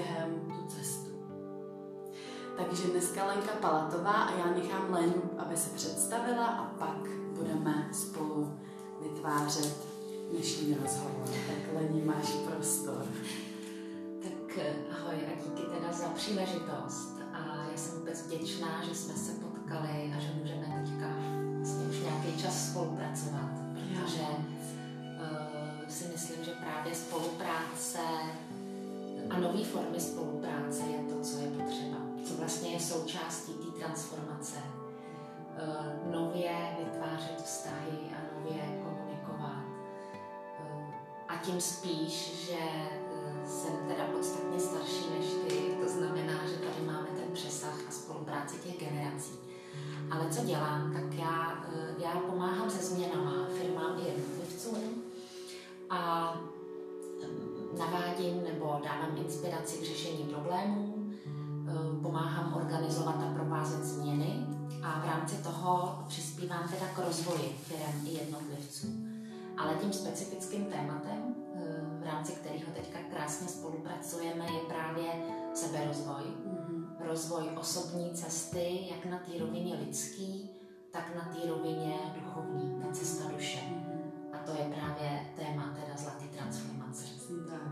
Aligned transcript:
příběhem 0.00 0.40
tu 0.46 0.76
cestu. 0.76 1.10
Takže 2.56 2.82
dneska 2.82 3.26
Lenka 3.26 3.52
Palatová 3.60 4.12
a 4.12 4.38
já 4.38 4.46
nechám 4.46 4.92
Lenu, 4.92 5.22
aby 5.38 5.56
se 5.56 5.70
představila 5.70 6.46
a 6.46 6.64
pak 6.64 7.08
budeme 7.36 7.88
spolu 7.92 8.58
vytvářet 9.02 9.76
dnešní 10.30 10.76
rozhovor. 10.82 11.28
Tak 11.46 11.80
Lení, 11.80 12.02
máš 12.02 12.26
prostor. 12.26 13.06
Tak 14.22 14.64
ahoj 14.90 15.16
a 15.26 15.44
díky 15.44 15.62
teda 15.62 15.92
za 15.92 16.08
příležitost. 16.08 17.20
A 17.32 17.66
já 17.70 17.76
jsem 17.76 17.98
vůbec 17.98 18.26
vděčná, 18.26 18.84
že 18.84 18.94
jsme 18.94 19.14
se 19.14 19.32
potkali 19.32 20.12
a 20.16 20.20
že 20.20 20.28
můžeme 20.40 20.82
teďka 20.84 21.06
vlastně 21.56 21.86
už 21.86 22.00
nějaký 22.00 22.42
čas 22.42 22.70
spolupracovat, 22.70 23.50
protože 23.72 24.22
uh, 24.22 25.88
si 25.88 26.04
myslím, 26.12 26.44
že 26.44 26.50
právě 26.50 26.94
spolupráce 26.94 27.98
a 29.30 29.38
nové 29.40 29.64
formy 29.64 30.00
spolupráce 30.00 30.82
je 30.86 31.14
to, 31.14 31.20
co 31.20 31.38
je 31.38 31.50
potřeba, 31.50 31.96
co 32.24 32.34
vlastně 32.34 32.70
je 32.70 32.80
součástí 32.80 33.52
té 33.52 33.78
transformace. 33.78 34.58
Uh, 35.50 36.12
nově 36.12 36.76
vytvářet 36.78 37.42
vztahy 37.42 37.98
a 38.16 38.38
nově 38.38 38.80
tím 41.42 41.60
spíš, 41.60 42.46
že 42.46 42.58
eh, 42.58 43.46
jsem 43.46 43.72
teda 43.88 44.04
podstatně 44.04 44.60
starší 44.60 45.04
než 45.18 45.26
ty, 45.48 45.76
to 45.82 45.88
znamená, 45.88 46.46
že 46.46 46.56
tady 46.56 46.86
máme 46.86 47.06
ten 47.06 47.32
přesah 47.32 47.74
a 47.88 47.90
spolupráci 47.90 48.56
těch 48.58 48.88
generací. 48.88 49.32
Ale 50.10 50.30
co 50.30 50.44
dělám, 50.44 50.92
tak 50.92 51.18
já, 51.18 51.64
eh, 51.74 51.94
já 51.98 52.10
pomáhám 52.10 52.70
se 52.70 52.84
změnama 52.84 53.46
firmám 53.58 54.00
i 54.00 54.08
jednotlivcům 54.08 55.02
a 55.90 56.34
navádím 57.78 58.44
nebo 58.44 58.80
dávám 58.84 59.16
inspiraci 59.16 59.78
k 59.78 59.84
řešení 59.84 60.24
problémů, 60.24 61.10
eh, 61.68 62.02
pomáhám 62.02 62.54
organizovat 62.54 63.16
a 63.16 63.34
provázet 63.34 63.84
změny 63.84 64.46
a 64.82 65.00
v 65.00 65.04
rámci 65.04 65.42
toho 65.42 66.04
přispívám 66.08 66.68
teda 66.68 66.86
k 66.94 66.98
rozvoji 66.98 67.56
firm 67.62 68.06
i 68.06 68.10
jednotlivců. 68.10 68.86
Ale 69.56 69.74
tím 69.74 69.92
specifickým 69.92 70.64
tématem, 70.64 71.34
eh, 71.54 71.60
v 72.00 72.02
rámci 72.02 72.32
kterého 72.32 72.72
teďka 72.74 72.98
krásně 73.14 73.48
spolupracujeme, 73.48 74.44
je 74.44 74.60
právě 74.68 75.12
seberozvoj. 75.54 76.22
Mm-hmm. 76.22 76.84
Rozvoj 77.00 77.50
osobní 77.60 78.10
cesty, 78.10 78.88
jak 78.90 79.06
na 79.06 79.18
té 79.18 79.38
rovině 79.38 79.74
lidský, 79.74 80.50
tak 80.90 81.14
na 81.14 81.34
té 81.34 81.48
rovině 81.48 81.98
duchovní, 82.14 82.82
ta 82.82 82.92
cesta 82.92 83.30
duše. 83.30 83.58
Mm-hmm. 83.58 84.00
A 84.32 84.38
to 84.38 84.50
je 84.50 84.74
právě 84.74 85.20
téma 85.36 85.74
teda 85.74 85.96
zlatý 85.96 86.28
transformace. 86.28 86.79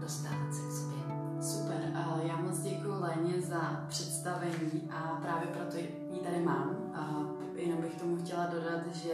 Dostávat 0.00 0.54
se 0.54 0.60
k 0.60 0.72
sobě. 0.72 0.98
Super. 1.40 1.92
A 1.94 2.18
já 2.22 2.36
moc 2.36 2.58
děkuji 2.58 3.00
Léně 3.00 3.40
za 3.42 3.84
představení 3.88 4.90
a 4.90 5.18
právě 5.22 5.48
proto 5.48 5.76
ji 6.10 6.20
tady 6.24 6.40
mám. 6.44 6.76
A 6.94 7.24
jenom 7.54 7.80
bych 7.80 8.00
tomu 8.00 8.16
chtěla 8.16 8.46
dodat, 8.46 8.86
že 8.94 9.12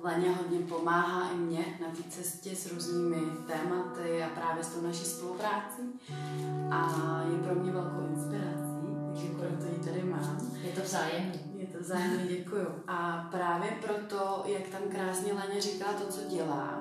Léně 0.00 0.32
hodně 0.32 0.58
pomáhá 0.58 1.30
i 1.30 1.36
mě 1.36 1.64
na 1.80 1.86
té 1.88 2.10
cestě 2.10 2.56
s 2.56 2.72
různými 2.72 3.20
tématy 3.46 4.22
a 4.22 4.28
právě 4.28 4.64
s 4.64 4.74
tou 4.74 4.86
naší 4.86 5.04
spoluprácí. 5.04 5.82
A 6.70 7.22
je 7.32 7.38
pro 7.38 7.54
mě 7.54 7.72
velkou 7.72 8.06
inspirací, 8.14 8.86
takže 9.06 9.26
proto 9.38 9.66
ji 9.66 9.78
tady 9.84 10.02
mám. 10.02 10.38
Je 10.62 10.72
to 10.72 10.80
vzájemné. 10.80 11.34
Je 11.56 11.66
to 11.66 11.78
vzájemné, 11.80 12.26
děkuju. 12.26 12.66
A 12.88 13.28
právě 13.30 13.70
proto, 13.86 14.42
jak 14.46 14.68
tam 14.68 14.80
krásně 14.90 15.32
Léně 15.32 15.60
říkala 15.60 15.92
to, 15.92 16.06
co 16.06 16.20
dělá, 16.28 16.78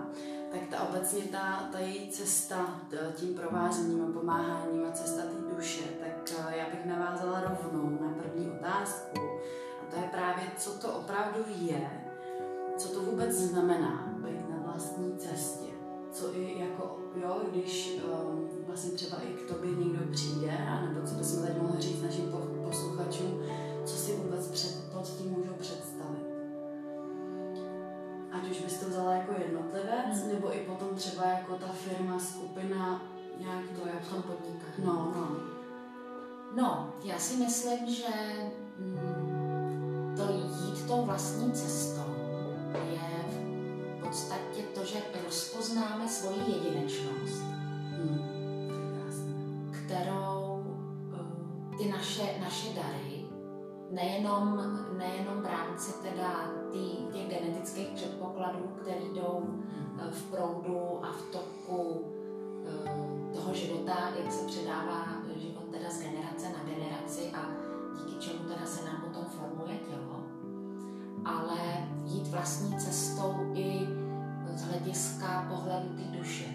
tak 0.51 0.61
ta 0.69 0.89
obecně 0.89 1.23
ta, 1.23 1.69
ta 1.71 1.79
její 1.79 2.11
cesta 2.11 2.79
tím 3.15 3.33
provázením 3.33 4.05
a 4.05 4.19
pomáháním 4.19 4.85
a 4.85 4.91
cesta 4.91 5.21
té 5.21 5.55
duše, 5.55 5.83
tak 5.99 6.31
eh, 6.39 6.57
já 6.57 6.65
bych 6.65 6.85
navázala 6.85 7.41
rovnou 7.41 7.89
na 7.89 8.13
první 8.23 8.51
otázku. 8.51 9.19
A 9.81 9.91
to 9.91 9.95
je 9.95 10.09
právě, 10.11 10.43
co 10.57 10.71
to 10.71 10.93
opravdu 10.93 11.43
je 11.47 12.01
co 12.81 12.89
to 12.89 13.01
vůbec 13.01 13.31
znamená 13.31 14.13
být 14.17 14.49
na 14.49 14.57
vlastní 14.65 15.17
cestě. 15.17 15.71
Co 16.11 16.35
i 16.35 16.59
jako, 16.59 16.97
jo, 17.15 17.41
když 17.51 17.99
um, 18.03 18.49
vlastně 18.67 18.91
třeba 18.91 19.17
i 19.17 19.33
k 19.33 19.47
tobě 19.47 19.71
někdo 19.71 20.11
přijde, 20.11 20.51
nebo 20.87 21.07
co 21.07 21.15
bychom 21.15 21.43
teď 21.43 21.61
mohli 21.61 21.81
říct 21.81 22.01
našim 22.01 22.33
posluchačům, 22.63 23.41
co 23.85 23.95
si 23.95 24.11
vůbec 24.15 24.47
před, 24.47 24.91
pod 24.93 25.03
tím 25.17 25.31
můžou 25.31 25.53
představit. 25.53 26.30
Ať 28.41 28.51
už 28.51 28.61
bys 28.61 28.79
to 28.79 28.89
vzala 28.89 29.13
jako 29.13 29.33
jednotlivec, 29.41 30.21
hmm. 30.21 30.33
nebo 30.33 30.55
i 30.55 30.59
potom 30.59 30.95
třeba 30.95 31.23
jako 31.25 31.55
ta 31.55 31.67
firma, 31.67 32.19
skupina, 32.19 33.01
nějak 33.39 33.65
to. 33.75 33.81
V 34.01 34.09
tom 34.09 34.21
podnikání. 34.21 34.85
No, 34.85 35.13
no. 35.15 35.37
No, 36.55 36.93
já 37.03 37.19
si 37.19 37.37
myslím, 37.37 37.95
že 37.95 38.07
mm, 38.77 40.15
to 40.17 40.33
jít 40.33 40.87
tou 40.87 41.05
vlastní 41.05 41.51
cestou 41.51 42.15
je 42.91 42.99
v 43.97 44.03
podstatě 44.03 44.61
to, 44.75 44.85
že 44.85 44.97
rozpoznáme 45.25 46.07
svoji 46.07 46.39
jedinečnost, 46.51 47.41
hmm. 47.97 49.71
kterou 49.71 50.63
eh, 51.13 51.77
ty 51.77 51.89
naše, 51.89 52.39
naše 52.39 52.73
dary, 52.73 53.25
nejenom, 53.91 54.57
nejenom 54.97 55.41
v 55.41 55.45
rámci 55.45 55.93
teda 56.03 56.60
tý, 56.71 57.13
těch 57.13 57.29
genetických 57.29 57.87
předpokladů, 57.87 58.59
které 58.81 59.05
jdou 59.15 59.49
eh, 59.99 60.11
v 60.11 60.23
proudu 60.23 61.05
a 61.05 61.11
v 61.11 61.21
toku 61.31 62.05
eh, 62.65 63.35
toho 63.35 63.53
života, 63.53 64.11
jak 64.23 64.31
se 64.31 64.45
předává 64.45 65.05
život 65.35 65.63
teda 65.71 65.89
z 65.89 66.01
generace 66.01 66.45
na 66.49 66.63
generaci 66.73 67.31
a 67.33 67.49
díky 67.97 68.19
čemu 68.19 68.39
teda 68.39 68.65
se 68.65 68.85
nám 68.85 69.01
potom 69.01 69.25
formuje 69.25 69.77
tělo, 69.77 70.23
ale 71.25 71.87
jít 72.05 72.27
vlastní 72.27 72.77
cestou 72.77 73.33
i 73.53 73.87
z 74.55 74.61
hlediska 74.61 75.47
pohledu 75.49 75.89
té 75.89 76.17
duše. 76.17 76.45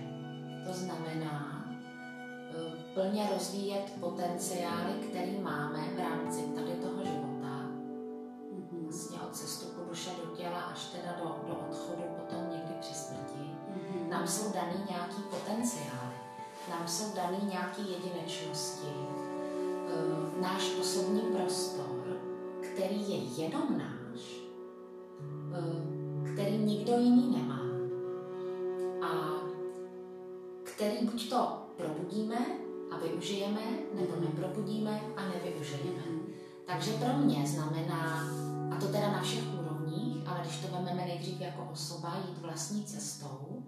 To 0.67 0.73
znamená 0.73 1.65
eh, 1.71 2.95
plně 2.95 3.29
rozvíjet 3.33 3.93
potenciály, 4.01 4.93
který 5.11 5.39
máme 5.39 5.79
v 5.95 5.99
rámci 5.99 6.43
tady 6.43 6.71
toho 6.71 7.05
života. 7.05 7.57
Mhm. 8.53 8.85
Vlastně 8.85 9.19
od 9.21 9.37
cestupu 9.37 9.76
duše 9.97 10.11
do 10.25 10.37
těla 10.37 10.61
až 10.61 10.85
teda 10.85 11.17
do, 11.23 11.49
do 11.49 11.55
odchodu 11.69 12.03
potom 12.17 12.51
někdy 12.51 12.75
při 12.81 12.95
smrti. 12.95 13.51
Mhm. 13.69 14.11
Nám 14.11 14.27
jsou 14.27 14.53
daný 14.53 14.85
nějaký 14.91 15.23
potenciály, 15.31 16.17
nám 16.71 16.89
jsou 16.89 17.15
daný 17.15 17.39
nějaký 17.43 17.93
jedinečnosti, 17.93 18.89
eh, 18.89 20.41
náš 20.41 20.75
osobní 20.81 21.21
prostor, 21.21 22.17
který 22.61 23.11
je 23.11 23.17
jenom 23.17 23.79
náš 23.79 24.47
Eh, 25.53 26.33
který 26.33 26.59
nikdo 26.59 26.93
jiný 26.99 27.37
nemá. 27.37 27.61
A 29.03 29.41
který 30.63 31.07
buď 31.07 31.31
to 31.31 31.49
probudíme 31.77 32.37
a 32.91 32.99
využijeme, 32.99 33.61
nebo 33.95 34.13
neprobudíme 34.21 35.01
a 35.17 35.21
nevyužijeme. 35.29 36.03
Takže 36.67 36.93
pro 36.93 37.13
mě 37.19 37.47
znamená, 37.47 38.29
a 38.73 38.81
to 38.81 38.87
teda 38.87 39.13
na 39.13 39.23
všech 39.23 39.56
úrovních, 39.97 40.29
ale 40.29 40.41
když 40.41 40.59
to 40.59 40.69
vezmeme 40.77 41.05
nejdřív 41.05 41.41
jako 41.41 41.69
osoba, 41.73 42.13
jít 42.29 42.39
vlastní 42.39 42.85
cestou, 42.85 43.63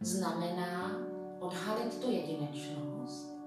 znamená 0.00 0.92
odhalit 1.40 2.00
tu 2.00 2.10
jedinečnost, 2.10 3.38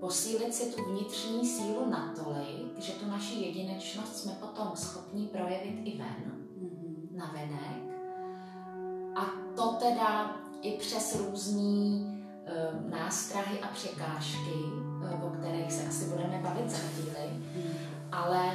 posílit 0.00 0.54
si 0.54 0.72
tu 0.72 0.84
vnitřní 0.84 1.46
sílu 1.46 1.90
natolik, 1.90 2.78
že 2.78 2.92
tu 2.92 3.10
naši 3.10 3.34
jedinečnost 3.34 4.16
jsme 4.16 4.32
potom 4.32 4.70
schopni 4.74 5.26
projevit 5.26 5.80
i 5.84 5.98
ven, 5.98 6.32
mm-hmm. 6.62 7.16
na 7.16 7.32
venek. 7.32 7.90
A 9.16 9.20
to 9.56 9.72
teda 9.72 10.36
i 10.62 10.72
přes 10.72 11.20
různý 11.20 12.06
e, 12.46 12.90
nástrahy 12.90 13.60
a 13.60 13.66
překážky, 13.66 14.54
e, 15.10 15.24
o 15.24 15.30
kterých 15.30 15.72
se 15.72 15.88
asi 15.88 16.04
budeme 16.04 16.40
bavit 16.42 16.70
za 16.70 16.78
chvíli, 16.78 17.28
mm. 17.32 17.72
ale 18.12 18.52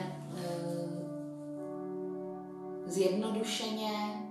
zjednodušeně 2.86 4.22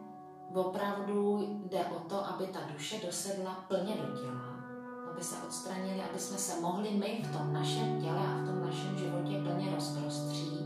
opravdu 0.55 1.39
jde 1.65 1.85
o 1.87 1.99
to, 2.09 2.27
aby 2.27 2.47
ta 2.47 2.61
duše 2.73 3.07
dosedla 3.07 3.65
plně 3.69 3.95
do 3.95 4.21
těla, 4.21 4.65
aby 5.11 5.25
se 5.25 5.37
odstranili, 5.47 6.03
aby 6.11 6.19
jsme 6.19 6.39
se 6.39 6.61
mohli 6.61 6.91
my 6.91 7.23
v 7.25 7.39
tom 7.39 7.53
našem 7.53 8.01
těle 8.01 8.19
a 8.19 8.39
v 8.39 8.47
tom 8.47 8.63
našem 8.67 8.99
životě 8.99 9.43
plně 9.43 9.75
rozprostřít 9.75 10.65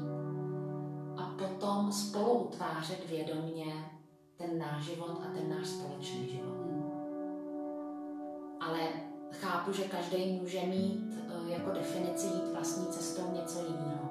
a 1.16 1.22
potom 1.38 1.92
spolu 1.92 2.32
utvářet 2.32 3.08
vědomě 3.08 3.90
ten 4.36 4.58
náš 4.58 4.82
život 4.82 5.20
a 5.24 5.34
ten 5.34 5.50
náš 5.50 5.66
společný 5.66 6.28
život. 6.28 6.58
Ale 8.60 8.78
chápu, 9.32 9.72
že 9.72 9.82
každý 9.84 10.32
může 10.32 10.60
mít 10.60 11.12
eh, 11.28 11.50
jako 11.50 11.70
definici 11.70 12.26
jít 12.26 12.52
vlastní 12.52 12.86
cestou 12.86 13.32
něco 13.32 13.58
jiného. 13.58 14.07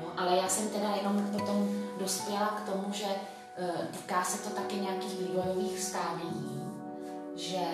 Jo? 0.00 0.08
Ale 0.16 0.36
já 0.36 0.48
jsem 0.48 0.68
teda 0.68 0.94
jenom 0.96 1.28
potom 1.32 1.68
dospěla 1.98 2.46
k 2.46 2.70
tomu, 2.70 2.92
že 2.92 3.06
eh, 3.56 3.88
týká 3.92 4.24
se 4.24 4.48
to 4.48 4.50
taky 4.50 4.76
nějakých 4.76 5.18
vývojových 5.20 5.80
stádií, 5.80 6.64
že 7.34 7.66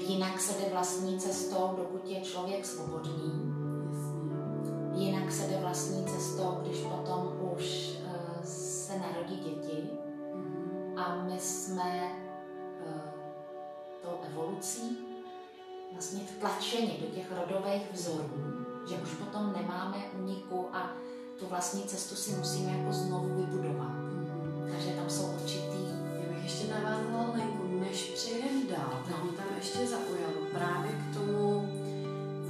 jinak 0.00 0.40
se 0.40 0.52
jde 0.52 0.68
vlastní 0.72 1.18
cestou, 1.18 1.74
dokud 1.76 2.04
je 2.04 2.20
člověk 2.20 2.66
svobodný. 2.66 3.56
Jinak 4.94 5.32
se 5.32 5.46
jde 5.46 5.56
vlastní 5.56 6.04
cestou, 6.04 6.58
když 6.62 6.78
potom 6.80 7.38
už 7.56 7.90
uh, 7.98 8.44
se 8.44 8.98
narodí 8.98 9.36
děti. 9.36 9.90
A 10.96 11.14
my 11.14 11.38
jsme 11.40 12.10
uh, 12.86 13.00
tou 14.02 14.18
evolucí 14.30 14.98
vlastně 15.92 16.20
vtlačeni 16.20 16.98
do 17.00 17.06
těch 17.06 17.32
rodových 17.32 17.92
vzorů, 17.92 18.55
že 18.86 18.96
už 18.96 19.14
potom 19.14 19.52
nemáme 19.52 19.96
uniku 20.18 20.68
a 20.72 20.92
tu 21.38 21.46
vlastní 21.46 21.82
cestu 21.82 22.14
si 22.14 22.30
musíme 22.36 22.78
jako 22.78 22.92
znovu 22.92 23.28
vybudovat. 23.28 23.92
Takže 24.70 24.90
tam 24.90 25.10
jsou 25.10 25.32
určitý... 25.42 25.86
Já 26.22 26.34
bych 26.34 26.42
ještě 26.42 26.74
navázala 26.74 27.30
Lenku, 27.36 27.80
než 27.80 28.10
přejdem 28.10 28.66
dál, 28.66 29.02
tak 29.08 29.24
no. 29.24 29.32
tam 29.32 29.46
ještě 29.56 29.86
zaujalo 29.86 30.46
právě 30.52 30.92
k 30.92 31.14
tomu 31.14 31.68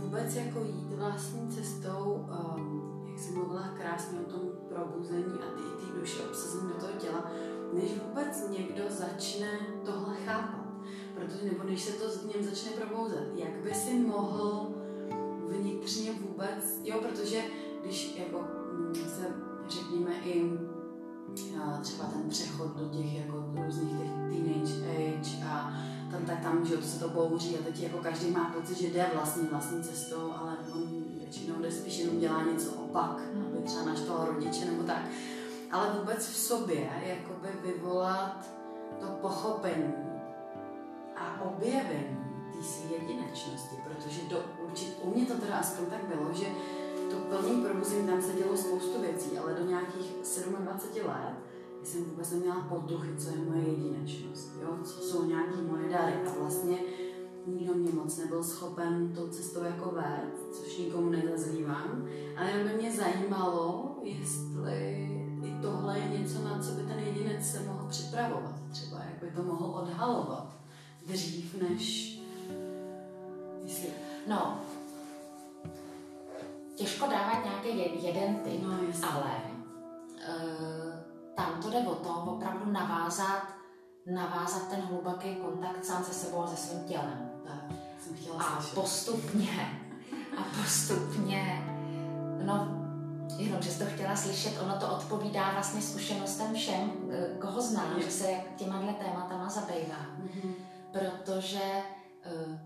vůbec 0.00 0.34
jako 0.34 0.60
jít 0.60 0.92
vlastní 0.92 1.48
cestou, 1.48 2.28
um, 2.56 3.06
jak 3.10 3.18
jsem 3.18 3.34
mluvila 3.34 3.68
krásně 3.80 4.18
o 4.20 4.30
tom 4.30 4.40
probuzení 4.68 5.34
a 5.34 5.56
ty, 5.56 5.86
ty 5.86 6.00
duše 6.00 6.22
obsazení 6.22 6.68
do 6.68 6.74
toho 6.74 6.92
těla, 6.92 7.30
než 7.72 7.90
vůbec 8.08 8.48
někdo 8.50 8.84
začne 8.88 9.48
tohle 9.84 10.16
chápat. 10.26 10.66
Protože, 11.14 11.44
nebo 11.44 11.64
než 11.64 11.82
se 11.82 11.92
to 11.92 12.08
v 12.08 12.24
něm 12.24 12.44
začne 12.44 12.70
probouzet, 12.70 13.28
jak 13.34 13.50
by 13.50 13.74
si 13.74 13.94
mohl 13.94 14.68
vnitřně 15.48 16.12
vůbec, 16.12 16.80
jo, 16.84 17.00
protože 17.08 17.42
když 17.82 18.16
jako 18.18 18.44
mm, 18.72 18.94
se 18.94 19.34
řekněme 19.68 20.12
i 20.24 20.58
třeba 21.82 22.06
ten 22.06 22.30
přechod 22.30 22.76
do 22.76 22.88
těch 22.88 23.14
jako 23.14 23.44
různých 23.64 23.90
těch 23.90 24.10
teenage 24.28 24.74
age 24.90 25.44
a 25.48 25.72
tam, 26.10 26.22
tak 26.26 26.40
tam, 26.40 26.66
že 26.66 26.76
to 26.76 26.82
se 26.82 27.00
to 27.00 27.08
bouří 27.08 27.58
a 27.58 27.62
teď 27.62 27.80
jako 27.80 27.98
každý 27.98 28.30
má 28.30 28.44
pocit, 28.44 28.78
že 28.78 28.86
jde 28.86 29.10
vlastně 29.14 29.42
vlastní 29.50 29.82
cestou, 29.82 30.32
ale 30.40 30.56
on 30.74 30.82
většinou 31.18 31.62
jde 31.62 31.70
spíš 31.72 31.98
jenom 31.98 32.20
dělá 32.20 32.44
něco 32.44 32.72
opak, 32.72 33.20
aby 33.46 33.62
třeba 33.64 33.84
naštval 33.84 34.26
rodiče 34.26 34.64
nebo 34.64 34.82
tak. 34.82 35.02
Ale 35.72 35.96
vůbec 35.98 36.26
v 36.26 36.36
sobě 36.36 36.90
jakoby 37.06 37.48
vyvolat 37.64 38.50
to 39.00 39.06
pochopení 39.06 39.94
a 41.16 41.40
objevení 41.40 42.16
té 42.52 42.64
své 42.64 42.96
jedinečnosti, 42.96 43.76
protože 43.84 44.20
do 44.30 44.44
určit, 44.76 44.98
u 45.02 45.14
mě 45.14 45.26
to 45.26 45.34
teda 45.34 45.56
aspoň 45.56 45.86
tak 45.86 46.04
bylo, 46.04 46.32
že 46.32 46.46
to 47.10 47.16
plný 47.16 47.64
probuzení 47.64 48.06
tam 48.06 48.22
se 48.22 48.32
dělo 48.32 48.56
spoustu 48.56 49.00
věcí, 49.00 49.38
ale 49.38 49.54
do 49.54 49.64
nějakých 49.64 50.12
27 50.58 51.06
let 51.06 51.34
jsem 51.82 52.04
vůbec 52.04 52.30
neměla 52.30 52.66
potuchy, 52.68 53.08
co 53.18 53.28
je 53.28 53.36
moje 53.36 53.62
jedinečnost, 53.62 54.50
jo? 54.62 54.78
co 54.84 55.00
jsou 55.00 55.24
nějaké 55.24 55.56
moje 55.56 55.88
dary. 55.88 56.12
A 56.12 56.40
vlastně 56.40 56.78
nikdo 57.46 57.74
mě 57.74 57.92
moc 57.92 58.16
nebyl 58.16 58.44
schopen 58.44 59.12
tou 59.14 59.28
cestou 59.28 59.64
jako 59.64 59.90
vést, 59.90 60.62
což 60.64 60.78
nikomu 60.78 61.10
nezazlívám. 61.10 62.08
Ale 62.36 62.50
jenom 62.50 62.68
by 62.68 62.74
mě 62.74 62.92
zajímalo, 62.92 63.96
jestli 64.02 65.10
i 65.44 65.62
tohle 65.62 65.98
je 65.98 66.18
něco, 66.18 66.44
na 66.44 66.58
co 66.58 66.72
by 66.72 66.82
ten 66.82 66.98
jedinec 66.98 67.50
se 67.50 67.60
mohl 67.60 67.86
připravovat. 67.88 68.54
Třeba 68.70 68.98
jak 68.98 69.22
by 69.22 69.36
to 69.36 69.42
mohl 69.42 69.64
odhalovat 69.64 70.56
dřív, 71.06 71.62
než... 71.62 72.15
No, 74.26 74.60
těžko 76.74 77.06
dávat 77.06 77.44
nějaký 77.44 78.04
jeden 78.06 78.36
typ, 78.36 78.62
no, 78.62 78.72
ale 79.12 79.30
uh, 80.28 80.92
tam 81.34 81.62
to 81.62 81.70
jde 81.70 81.78
o 81.78 81.94
to 81.94 82.08
opravdu 82.08 82.72
navázat, 82.72 83.42
navázat 84.06 84.68
ten 84.68 84.80
hluboký 84.80 85.34
kontakt 85.34 85.84
sám 85.84 86.04
se 86.04 86.14
sebou 86.14 86.42
a 86.42 86.46
se 86.46 86.56
svým 86.56 86.84
tělem. 86.84 87.30
Tak, 87.46 87.76
jsem 88.00 88.16
chtěla 88.16 88.38
a 88.38 88.60
slyšet. 88.60 88.74
postupně, 88.74 89.82
a 90.38 90.42
postupně, 90.62 91.62
no, 92.44 92.68
jenom, 93.36 93.62
že 93.62 93.70
jsi 93.70 93.78
to 93.78 93.86
chtěla 93.86 94.16
slyšet, 94.16 94.60
ono 94.62 94.76
to 94.76 94.88
odpovídá 94.96 95.50
vlastně 95.52 95.82
zkušenostem 95.82 96.54
všem, 96.54 96.90
koho 97.40 97.60
znám, 97.60 98.02
že 98.02 98.10
se 98.10 98.26
těma 98.56 98.78
tématama 98.78 99.48
zabývá. 99.48 100.06
Mm-hmm. 100.22 100.52
Protože 100.92 101.60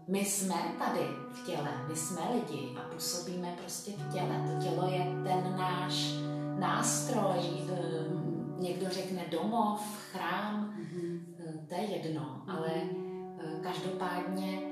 my 0.08 0.24
jsme 0.24 0.54
tady 0.78 1.00
v 1.32 1.46
těle, 1.46 1.70
my 1.88 1.96
jsme 1.96 2.20
lidi 2.34 2.76
a 2.78 2.80
působíme 2.92 3.56
prostě 3.62 3.92
v 3.92 4.12
těle. 4.12 4.44
To 4.46 4.64
tělo 4.64 4.90
je 4.90 4.98
ten 4.98 5.56
náš 5.56 6.14
nástroj, 6.58 7.38
uh, 7.38 8.30
někdo 8.60 8.86
řekne 8.90 9.24
domov, 9.30 9.80
chrám, 10.12 10.74
mm-hmm. 10.80 11.20
to 11.68 11.74
je 11.74 11.84
jedno, 11.84 12.20
mm-hmm. 12.20 12.56
ale 12.56 12.70
eh, 12.74 13.60
každopádně, 13.62 14.62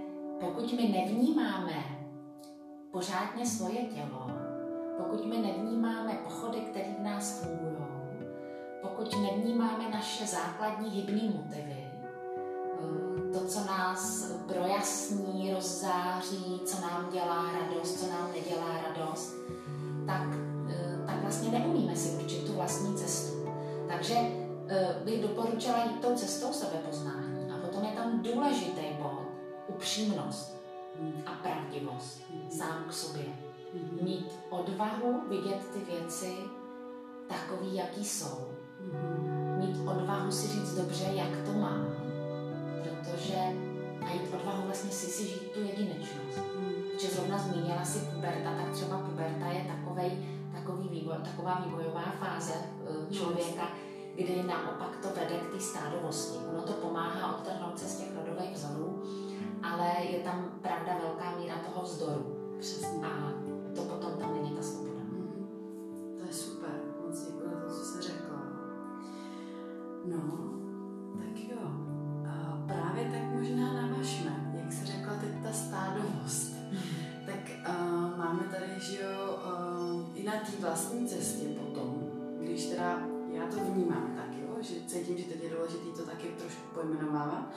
pokud 0.41 0.73
my 0.73 0.89
nevnímáme 0.89 1.85
pořádně 2.93 3.47
svoje 3.47 3.85
tělo, 3.85 4.31
pokud 4.99 5.27
my 5.27 5.39
nevnímáme 5.39 6.19
pochody, 6.25 6.61
které 6.61 6.95
v 6.99 7.03
nás 7.03 7.43
fungují, 7.43 7.79
pokud 8.83 9.23
nevnímáme 9.23 9.91
naše 9.91 10.27
základní 10.27 10.91
hybné 10.91 11.23
motivy, 11.23 11.77
eh, 11.77 11.88
to, 13.33 13.41
co 13.47 13.59
nás 13.59 14.33
projasní, 14.47 15.55
rozzáří, 15.55 16.61
co 16.65 16.81
nám 16.81 17.09
dělá 17.13 17.45
radost, 17.53 18.01
co 18.01 18.07
nám 18.07 18.33
nedělá 18.33 18.83
radost, 18.89 19.35
tak, 20.07 20.29
tak 21.07 21.23
vlastně 21.23 21.59
neumíme 21.59 21.97
si 21.97 22.09
určit 22.09 22.47
tu 22.47 22.53
vlastní 22.53 22.95
cestu. 22.95 23.49
Takže 23.89 24.15
uh, 24.15 25.05
bych 25.05 25.23
doporučila 25.23 25.85
jít 25.85 26.01
tou 26.01 26.15
cestou 26.17 26.53
sebepoznání. 26.53 27.51
A 27.51 27.67
potom 27.67 27.85
je 27.85 27.91
tam 27.91 28.23
důležitý 28.23 28.83
bod, 29.03 29.23
upřímnost 29.69 30.57
a 31.27 31.31
pravdivost 31.43 32.23
sám 32.51 32.85
k 32.89 32.93
sobě. 32.93 33.25
Mít 34.03 34.33
odvahu 34.51 35.23
vidět 35.29 35.69
ty 35.73 35.79
věci 35.93 36.37
takový, 37.29 37.75
jaký 37.75 38.05
jsou. 38.05 38.49
Mít 39.59 39.89
odvahu 39.89 40.33
si 40.33 40.49
říct 40.49 40.75
dobře, 40.75 41.05
jak 41.13 41.47
to 41.47 41.53
mám. 41.53 41.98
Protože 43.11 43.39
a 44.07 44.13
jít 44.13 44.35
odvahu 44.35 44.63
vlastně 44.67 44.91
si 44.91 45.07
si 45.07 45.25
žít 45.25 45.53
tu 45.53 45.61
jedinečnost. 45.61 46.41
Že 47.01 47.09
zrovna 47.09 47.39
zmínila 47.39 47.85
si 47.85 47.99
puberta, 47.99 48.51
tak 48.57 48.73
třeba 48.73 48.99
puberta 48.99 49.47
je 49.47 49.65
takovej, 49.65 50.11
takový 50.53 50.89
vývoj, 50.89 51.17
taková 51.25 51.63
vývojová 51.67 52.05
fáze 52.21 52.53
e, 52.53 53.15
člověka, 53.15 53.69
kdy 54.15 54.43
naopak 54.43 54.97
to 55.03 55.09
vede 55.09 55.39
k 55.39 55.53
té 55.53 55.61
stádovosti. 55.61 56.39
Ono 56.53 56.63
to 56.63 56.73
pomáhá 56.73 57.37
odtrhnout 57.37 57.79
se 57.79 57.85
z 57.85 57.99
těch 57.99 58.09
rodových 58.17 58.57
vzorů, 58.57 59.03
ale 59.63 60.05
je 60.11 60.19
tam 60.19 60.59
pravda 60.63 60.99
velká 61.03 61.39
míra 61.39 61.55
toho 61.67 61.85
vzdoru. 61.85 62.37
Přesně. 62.61 63.07
A 63.07 63.33
to 63.75 63.83
potom 63.83 64.13
tam 64.13 64.35
není 64.35 64.51
ta 64.51 64.63
svoboda. 64.63 65.01
Mm-hmm. 65.01 65.47
To 66.19 66.25
je 66.27 66.33
super, 66.33 66.81
moc 67.07 67.25
děkuji 67.25 67.49
za 67.49 67.61
to, 67.61 67.75
co 67.75 67.85
jsi 67.85 68.03
řekla. 68.03 68.43
No, 70.05 70.21
tak 71.19 71.39
jo. 71.51 71.98
Právě 72.69 73.05
tak 73.05 73.23
možná 73.23 73.73
navažme, 73.73 74.51
jak 74.55 74.73
se 74.73 74.87
řekla 74.87 75.15
teď 75.15 75.43
ta 75.43 75.53
stádovost. 75.53 76.53
Mm-hmm. 76.53 77.27
Tak 77.27 77.51
uh, 77.69 78.19
máme 78.19 78.43
tady, 78.51 78.81
že 78.81 79.03
jo, 79.03 79.39
uh, 79.95 80.19
i 80.19 80.23
na 80.23 80.33
té 80.33 80.53
vlastní 80.61 81.09
cestě 81.09 81.45
potom, 81.49 82.11
když 82.41 82.67
teda 82.67 83.03
já 83.33 83.47
to 83.47 83.57
vnímám 83.57 84.13
tak, 84.17 84.39
jo, 84.43 84.57
že 84.61 84.75
cítím, 84.87 85.19
že 85.19 85.25
teď 85.25 85.43
je 85.43 85.51
důležité 85.51 85.97
to 85.97 86.07
taky 86.07 86.29
trošku 86.29 86.63
pojmenovávat, 86.75 87.55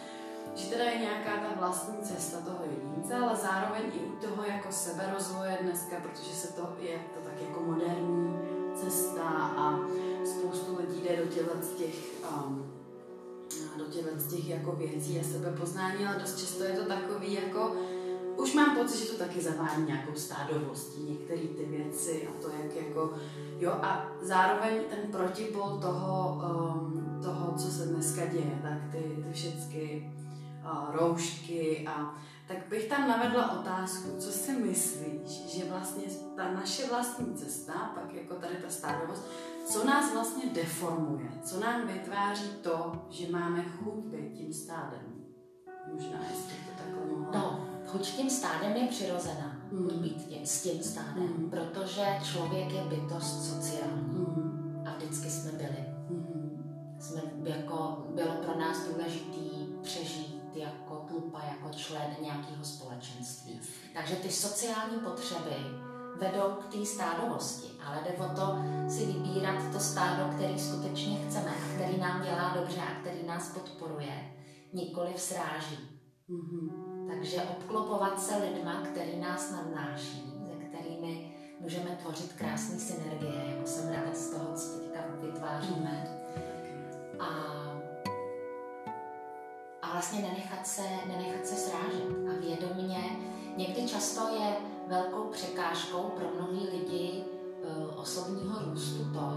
že 0.56 0.70
teda 0.70 0.84
je 0.84 1.00
nějaká 1.00 1.32
ta 1.32 1.60
vlastní 1.60 1.98
cesta 2.02 2.38
toho 2.38 2.60
jedince, 2.64 3.16
ale 3.16 3.36
zároveň 3.36 3.82
i 3.94 4.00
u 4.00 4.16
toho 4.16 4.44
jako 4.44 4.72
seberozvoje 4.72 5.58
dneska, 5.62 5.96
protože 6.02 6.34
se 6.34 6.54
to 6.54 6.76
je 6.80 7.00
to 7.14 7.30
tak 7.30 7.42
jako 7.42 7.60
moderní 7.60 8.40
cesta 8.76 9.24
a 9.58 9.80
spoustu 10.26 10.78
lidí 10.78 11.02
jde 11.02 11.18
do 11.18 11.26
těchto 11.26 11.58
těch, 11.78 12.24
um, 12.32 12.81
do 13.78 13.84
těchto 13.84 14.36
těch 14.36 14.50
jako 14.50 14.72
věcí 14.72 15.20
a 15.20 15.24
sebepoznání, 15.24 16.06
ale 16.06 16.20
dost 16.20 16.40
často 16.40 16.64
je 16.64 16.74
to 16.74 16.86
takový 16.86 17.34
jako 17.34 17.76
už 18.38 18.54
mám 18.54 18.76
pocit, 18.76 18.98
že 18.98 19.12
to 19.12 19.18
taky 19.18 19.42
zavání 19.42 19.86
nějakou 19.86 20.16
stádovostí, 20.16 21.04
některé 21.04 21.42
ty 21.42 21.66
věci 21.66 22.28
a 22.28 22.42
to, 22.42 22.50
jak 22.50 22.88
jako, 22.88 23.14
jo, 23.60 23.72
a 23.72 24.06
zároveň 24.22 24.82
ten 24.90 25.12
protipol 25.12 25.78
toho, 25.82 26.42
um, 26.50 27.20
toho, 27.24 27.58
co 27.58 27.72
se 27.72 27.86
dneska 27.86 28.26
děje, 28.26 28.60
tak 28.62 28.92
ty, 28.92 28.98
ty 28.98 29.34
všechny 29.34 30.14
uh, 30.64 30.96
roušky 30.96 31.88
a 31.88 32.16
tak 32.48 32.58
bych 32.70 32.86
tam 32.86 33.08
navedla 33.08 33.60
otázku, 33.60 34.10
co 34.20 34.32
si 34.32 34.52
myslíš, 34.52 35.46
že 35.48 35.66
vlastně 35.70 36.04
ta 36.36 36.52
naše 36.52 36.88
vlastní 36.88 37.36
cesta, 37.36 37.92
pak 37.96 38.14
jako 38.14 38.36
tady 38.36 38.56
ta 38.56 38.70
stádovost, 38.70 39.28
co 39.66 39.86
nás 39.86 40.14
vlastně 40.14 40.44
deformuje, 40.46 41.30
co 41.44 41.60
nám 41.60 41.88
vytváří 41.88 42.50
to, 42.62 43.06
že 43.10 43.32
máme 43.32 43.64
chuť 43.64 44.06
být 44.06 44.38
tím 44.38 44.54
stádem. 44.54 45.22
Možná, 45.94 46.20
jestli 46.30 46.54
to 46.54 46.84
takhle 46.84 47.06
mohla. 47.06 47.32
No, 47.34 47.68
chuť 47.88 48.02
tím 48.02 48.30
stádem 48.30 48.76
je 48.76 48.88
přirozená, 48.88 49.62
mm. 49.72 49.88
být 49.88 50.26
tím, 50.28 50.46
s 50.46 50.64
tím 50.64 50.84
stádem, 50.84 51.34
mm. 51.38 51.50
protože 51.50 52.20
člověk 52.24 52.72
je 52.72 52.84
bytost 52.84 53.50
sociální 53.50 54.02
mm. 54.02 54.84
a 54.88 54.96
vždycky 54.98 55.30
jsme 55.30 55.52
byli. 55.52 55.86
Mm. 56.10 56.98
Jsme 57.00 57.22
jako, 57.44 58.06
bylo 58.16 58.34
pro 58.34 58.60
nás 58.60 58.88
důležitý 58.88 59.50
přežít 59.82 60.42
jako 60.56 60.96
tlupa, 61.08 61.42
jako 61.44 61.70
člen 61.70 62.16
nějakého 62.22 62.66
společenství. 62.66 63.62
Takže 63.94 64.16
ty 64.16 64.32
sociální 64.32 65.00
potřeby 65.00 65.56
vedou 66.20 66.52
k 66.52 66.66
té 66.72 66.86
stádovosti, 66.86 67.72
ale 67.86 68.00
jde 68.04 68.26
o 68.26 68.36
to 68.36 68.58
si 68.90 69.06
vybírat 69.06 69.72
to 69.72 69.80
stádo, 69.80 70.34
který 70.36 70.60
skutečně 70.60 71.18
chceme 71.28 71.52
a 71.52 71.76
který 71.76 71.98
nám 71.98 72.22
dělá 72.22 72.54
dobře 72.56 72.82
a 72.82 73.00
který 73.02 73.28
nás 73.28 73.50
podporuje, 73.50 74.34
nikoli 74.74 75.14
sráží. 75.16 75.78
Mm-hmm. 76.30 76.92
Takže 77.08 77.42
obklopovat 77.42 78.22
se 78.22 78.38
lidma, 78.38 78.82
který 78.82 79.20
nás 79.20 79.52
nadnáší, 79.52 80.34
se 80.48 80.66
kterými 80.66 81.36
můžeme 81.60 81.98
tvořit 82.02 82.34
krásné 82.34 82.80
synergie, 82.80 83.44
jako 83.48 83.68
jsem 83.68 83.90
ráda 83.90 84.14
z 84.14 84.30
toho, 84.30 84.56
co 84.56 84.80
teďka 84.80 85.00
vytváříme. 85.22 86.18
A, 87.20 87.28
a 89.82 89.92
vlastně 89.92 90.22
nenechat 90.22 90.68
se, 90.68 90.82
nenechat 91.08 91.46
se 91.46 91.56
srážet 91.56 92.30
a 92.30 92.40
vědomně. 92.40 93.04
Někdy 93.58 93.88
často 93.88 94.36
je 94.36 94.56
velkou 94.92 95.24
překážkou 95.24 96.02
pro 96.02 96.26
mnohý 96.36 96.68
lidi 96.70 97.24
uh, 97.64 98.00
osobního 98.00 98.60
růstu 98.66 99.04
to, 99.14 99.32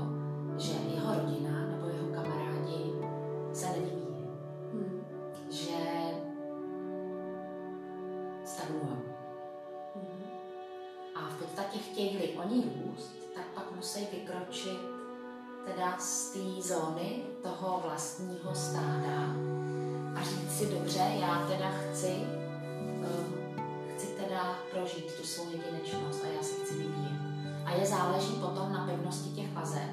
že 0.59 0.73
jeho 0.95 1.15
rodina 1.15 1.67
nebo 1.67 1.87
jeho 1.87 2.07
kamarádi 2.15 2.93
se 3.53 3.67
nevyvíjí. 3.67 4.29
Hmm. 4.73 5.05
Že 5.51 5.77
stagnují. 8.45 8.97
Hmm. 9.95 10.25
A 11.15 11.29
v 11.29 11.39
podstatě 11.39 11.79
chtějí 11.79 12.39
oni 12.39 12.65
růst, 12.85 13.17
tak 13.35 13.45
pak 13.55 13.77
musí 13.77 14.07
vykročit 14.13 14.81
teda 15.67 15.99
z 15.99 16.31
té 16.31 16.63
zóny 16.63 17.23
toho 17.43 17.81
vlastního 17.85 18.55
stáda 18.55 19.35
a 20.17 20.23
říct 20.23 20.59
si 20.59 20.67
dobře, 20.67 20.99
já 21.21 21.47
teda 21.49 21.71
chci 21.71 22.44
svou 25.35 25.51
jedinečnost 25.51 26.25
a 26.25 26.27
já 26.37 26.43
si 26.43 26.55
chci 26.55 26.75
vyvíjet. 26.75 27.21
A 27.65 27.71
je 27.73 27.87
záleží 27.87 28.33
potom 28.33 28.73
na 28.73 28.87
pevnosti 28.87 29.31
těch 29.31 29.53
vazeb, 29.53 29.91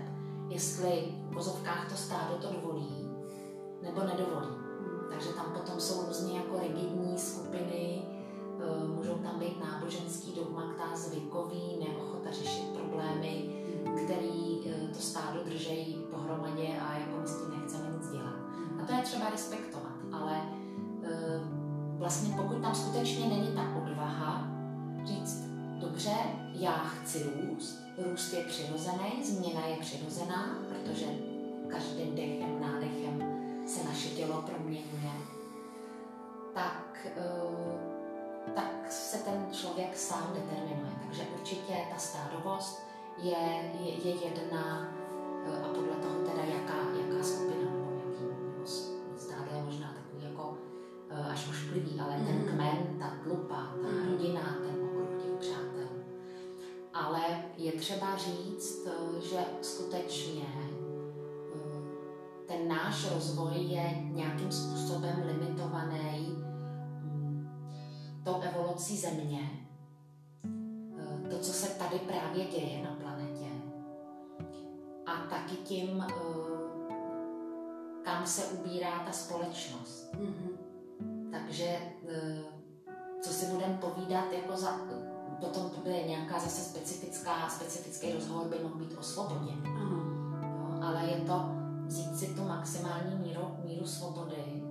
jestli 0.50 1.14
v 1.30 1.34
vozovkách 1.34 1.90
to 1.90 1.98
stádo 1.98 2.36
to 2.36 2.54
dovolí 2.54 3.10
nebo 3.82 4.02
nedovolí. 4.04 4.56
Takže 5.10 5.30
tam 5.30 5.46
potom 5.46 5.80
jsou 5.80 6.06
různě 6.08 6.38
jako 6.38 6.60
rigidní 6.60 7.18
skupiny, 7.18 8.02
e, 8.02 8.88
můžou 8.88 9.14
tam 9.14 9.40
být 9.40 9.64
náboženský 9.64 10.34
dogmata, 10.36 10.96
zvykový, 10.96 11.78
neochota 11.80 12.32
řešit 12.32 12.70
problémy, 12.74 13.50
který 14.04 14.70
e, 14.70 14.88
to 14.88 15.00
stádo 15.00 15.44
držejí 15.44 16.06
pohromadě 16.12 16.68
a 16.68 16.98
jako 16.98 17.22
my 17.22 17.28
s 17.28 17.42
tím 17.42 17.60
nechceme 17.60 17.90
nic 17.98 18.12
dělat. 18.12 18.36
A 18.82 18.86
to 18.88 18.94
je 18.94 19.02
třeba 19.02 19.30
respektovat, 19.30 19.96
ale 20.12 20.38
e, 20.38 21.42
vlastně 21.98 22.34
pokud 22.38 22.62
tam 22.62 22.76
skutečně 22.76 23.26
není 23.26 23.56
ta 23.56 23.62
odvaha 23.84 24.51
říct, 25.06 25.44
dobře, 25.80 26.16
já 26.54 26.78
chci 26.78 27.24
růst, 27.24 27.84
růst 27.98 28.34
je 28.34 28.44
přirozený, 28.44 29.24
změna 29.24 29.66
je 29.68 29.78
přirozená, 29.78 30.60
protože 30.70 31.06
každým 31.68 32.16
dechem, 32.16 32.62
nádechem 32.62 33.24
se 33.68 33.84
naše 33.84 34.10
tělo 34.10 34.42
proměňuje, 34.42 35.12
tak, 36.54 37.08
eh, 37.18 38.54
tak 38.56 38.92
se 38.92 39.18
ten 39.18 39.48
člověk 39.52 39.98
sám 39.98 40.34
determinuje. 40.34 40.92
Takže 41.06 41.24
určitě 41.40 41.74
ta 41.94 41.98
stádovost 41.98 42.82
je, 43.18 43.72
je, 43.80 44.08
je 44.08 44.26
jedna 44.26 44.94
eh, 45.46 45.64
a 45.64 45.68
podle 45.68 45.96
toho 45.96 46.20
teda 46.20 46.44
jaká, 46.44 46.76
jaká 46.98 47.24
skupina 47.24 47.82
Eh, 51.12 51.32
až 51.32 51.50
ošklivý, 51.50 52.00
ale 52.00 52.16
ten 52.24 52.36
mm. 52.36 52.48
kmen, 52.48 52.78
ta 53.00 53.12
tlupa, 53.24 53.76
ta 53.82 53.88
mm. 53.88 54.12
rodina, 54.12 54.42
ten. 54.64 54.81
Ale 57.02 57.22
je 57.58 57.72
třeba 57.72 58.18
říct, 58.18 58.88
eh, 58.88 59.22
že 59.22 59.46
skutečně 59.62 60.46
eh, 60.46 61.58
ten 62.48 62.68
náš 62.68 63.14
rozvoj 63.14 63.58
je 63.58 64.02
nějakým 64.02 64.52
způsobem 64.52 65.24
limitovaný 65.26 66.36
mm, 67.02 67.50
tou 68.24 68.42
evolucí 68.42 68.98
země. 68.98 69.50
To, 71.30 71.40
co 71.40 71.54
se 71.54 71.70
tady 71.70 72.00
právě 72.00 72.46
děje 72.46 72.84
na 72.84 72.96
planetě. 72.96 73.48
A 75.06 75.12
taky 75.30 75.56
tím, 75.56 76.06
kam 78.04 78.26
se 78.26 78.46
ubírá 78.46 79.00
ta 79.06 79.12
společnost. 79.12 80.14
Mm-hmm. 80.14 80.58
Takže 81.32 81.78
eh, 82.08 82.44
co 83.22 83.30
si 83.30 83.46
budeme 83.46 83.78
povídat, 83.82 84.32
jako 84.32 84.58
za, 84.58 84.80
potom 85.42 85.70
to 85.70 85.78
bude 85.82 86.04
nějaká 86.04 86.40
zase 86.40 86.62
specifická, 86.62 87.50
specifický 87.50 88.14
rozhovor 88.14 88.48
by 88.48 88.64
mohl 88.64 88.76
být 88.76 88.98
o 88.98 89.04
svobodě. 89.04 89.52
Jo, 89.66 90.02
ale 90.82 91.06
je 91.06 91.22
to 91.22 91.46
vzít 91.86 92.18
si 92.18 92.28
tu 92.28 92.44
maximální 92.44 93.16
míru, 93.16 93.42
míru 93.66 93.88
svobody, 93.88 94.64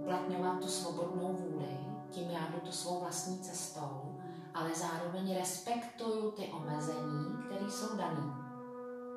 uplatňovat 0.00 0.60
tu 0.60 0.68
svobodnou 0.68 1.32
vůli, 1.32 1.78
tím 2.10 2.30
já 2.30 2.40
jdu 2.40 2.60
tu 2.60 2.72
svou 2.72 3.00
vlastní 3.00 3.38
cestou, 3.38 4.18
ale 4.54 4.70
zároveň 4.74 5.36
respektuju 5.38 6.30
ty 6.30 6.46
omezení, 6.46 7.36
které 7.46 7.70
jsou 7.70 7.96
dané. 7.96 8.22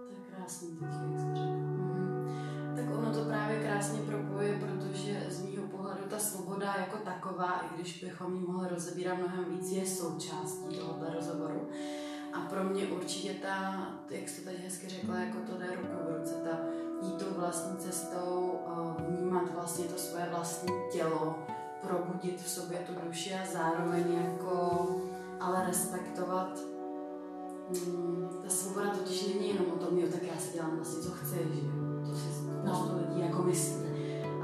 To 0.08 0.14
je 0.14 0.36
krásný 0.36 0.68
teď, 0.68 0.82
jak 0.82 1.20
jsi 1.20 1.36
řekl. 1.36 1.40
Mhm. 1.40 2.74
Tak 2.76 2.98
ono 2.98 3.14
to 3.14 3.26
právě 3.26 3.64
krásně 3.64 4.00
propojuje, 4.00 4.60
protože 4.60 5.26
z 5.30 5.42
mýho 5.42 5.53
pohledu 5.53 5.53
ta 6.14 6.20
svoboda 6.20 6.76
jako 6.80 6.98
taková, 6.98 7.62
i 7.62 7.76
když 7.76 8.04
bychom 8.04 8.36
ji 8.36 8.42
mohli 8.48 8.70
rozebírat 8.70 9.18
mnohem 9.18 9.46
víc, 9.46 9.72
je 9.72 9.86
součástí 9.86 10.76
tohoto 10.78 11.14
rozhovoru. 11.14 11.70
A 12.34 12.40
pro 12.40 12.64
mě 12.64 12.86
určitě 12.86 13.34
ta, 13.34 13.88
jak 14.10 14.30
jste 14.30 14.42
teď 14.42 14.64
hezky 14.64 14.90
řekla, 14.90 15.20
jako 15.20 15.38
to 15.38 15.58
jde 15.58 15.76
ruku 15.76 15.98
v 16.04 16.18
ruce, 16.18 16.34
ta 16.34 16.58
jít 17.02 17.18
tou 17.18 17.40
vlastní 17.40 17.78
cestou, 17.78 18.60
eh, 18.68 19.04
vnímat 19.04 19.54
vlastně 19.56 19.86
to 19.86 19.98
svoje 19.98 20.28
vlastní 20.30 20.70
tělo, 20.92 21.36
probudit 21.88 22.42
v 22.42 22.50
sobě 22.50 22.78
tu 22.78 23.08
duši 23.08 23.34
a 23.34 23.52
zároveň 23.54 24.14
jako 24.14 24.88
ale 25.40 25.66
respektovat 25.68 26.60
hmm, 27.70 28.30
ta 28.44 28.50
svoboda 28.50 28.90
totiž 28.90 29.28
není 29.28 29.48
jenom 29.48 29.66
o 29.74 29.86
tom, 29.86 29.98
jo, 29.98 30.08
tak 30.12 30.24
já 30.24 30.38
si 30.40 30.54
dělám 30.54 30.76
vlastně, 30.76 31.04
co 31.04 31.12
chci, 31.12 31.36
že 31.36 31.62
to 32.10 32.16
si 32.16 32.44
no. 32.66 32.96
lidí 32.98 33.22
jako 33.22 33.44
myslí 33.44 33.93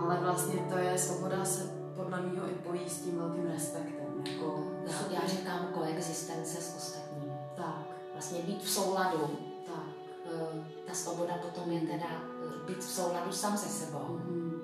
ale 0.10 0.20
vlastně 0.20 0.60
to 0.70 0.78
je 0.78 0.98
svoboda 0.98 1.46
se 1.46 1.64
podle 1.96 2.22
mého 2.22 2.50
i 2.50 2.54
pojí 2.54 2.90
s 2.90 3.02
tím 3.02 3.18
velkým 3.18 3.52
respektem. 3.52 4.06
Jako 4.32 4.64
já, 4.88 5.22
já 5.22 5.28
říkám 5.28 5.68
koexistence 5.74 6.62
s 6.62 6.76
ostatními. 6.78 7.34
Tak. 7.56 7.82
Vlastně 8.14 8.42
být 8.42 8.64
v 8.64 8.70
souladu. 8.70 9.38
Tak. 9.66 9.84
Eh, 10.26 10.64
ta 10.88 10.94
svoboda 10.94 11.34
potom 11.34 11.72
je 11.72 11.82
teda 11.82 12.06
eh, 12.06 12.68
být 12.68 12.78
v 12.78 12.92
souladu 12.92 13.32
sám 13.32 13.58
se 13.58 13.70
sebou. 13.70 14.00
Mm-hmm. 14.00 14.60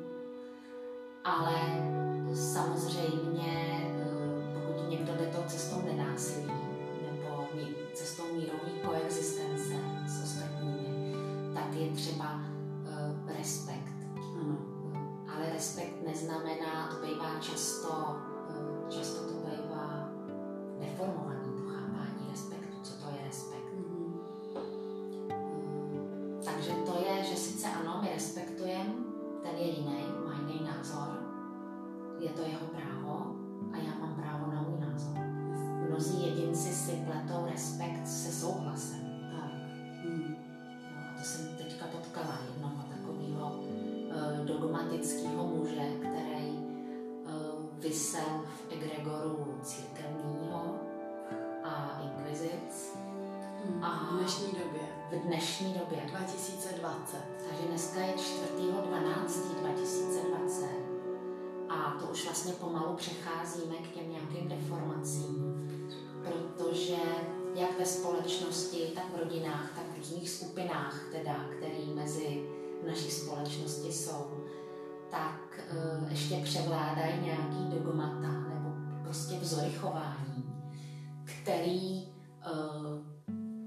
Ale 1.24 1.56
samozřejmě, 2.36 3.82
eh, 3.90 4.54
pokud 4.54 4.90
někdo 4.90 5.14
jde 5.14 5.25
tou 5.25 5.44
cestou 5.48 5.82
nenásilí 5.86 6.54
nebo 7.02 7.48
cestou 7.94 8.24
mírové 8.34 8.70
koexistence 8.86 9.74
s 10.08 10.24
ostatními, 10.24 11.14
tak 11.54 11.74
je 11.74 11.92
třeba 11.92 12.45
respekt 15.75 16.08
neznamená, 16.08 16.88
to 16.88 17.05
bývá 17.05 17.39
často, 17.39 18.17
tak 75.15 75.60
uh, 75.72 76.12
ještě 76.12 76.36
převládají 76.36 77.22
nějaký 77.22 77.65
dogmata 77.74 78.31
nebo 78.31 78.69
prostě 79.03 79.36
vzory 79.39 79.72
chování, 79.72 80.53
který 81.24 82.03
uh, 82.03 82.98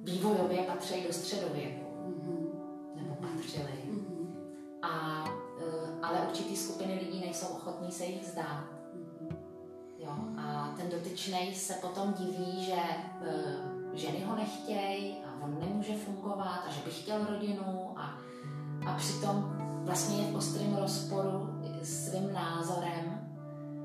vývojově 0.03 0.63
patří 0.63 1.05
do 1.07 1.13
středověku, 1.13 1.85
Mhm. 2.07 2.49
nebo 2.97 3.15
patřili. 3.15 3.73
Mhm. 3.91 4.35
A, 4.83 5.25
eh, 5.61 5.99
ale 6.03 6.19
určitý 6.29 6.57
skupiny 6.57 6.95
lidí 6.95 7.21
nejsou 7.21 7.47
ochotní 7.47 7.93
se 7.93 8.05
jich 8.05 8.23
vzdát. 8.23 8.65
Mhm. 8.95 9.37
Jo? 9.99 10.13
A 10.39 10.75
ten 10.77 10.91
dotyčný 10.91 11.55
se 11.55 11.73
potom 11.75 12.13
diví, 12.13 12.65
že 12.65 12.81
ženy 13.95 14.25
ho 14.25 14.37
nechtějí 14.37 15.17
a 15.25 15.45
on 15.45 15.59
nemůže 15.61 15.97
fungovat 15.97 16.61
a 16.69 16.71
že 16.71 16.81
by 16.85 16.91
chtěl 16.91 17.27
rodinu 17.29 17.93
a, 17.97 18.19
a 18.87 18.95
přitom 18.97 19.68
vlastně 19.89 20.17
je 20.17 20.33
v 20.33 20.37
ostrém 20.37 20.77
rozporu 20.77 21.49
s 21.83 22.09
svým 22.09 22.33
názorem 22.33 23.29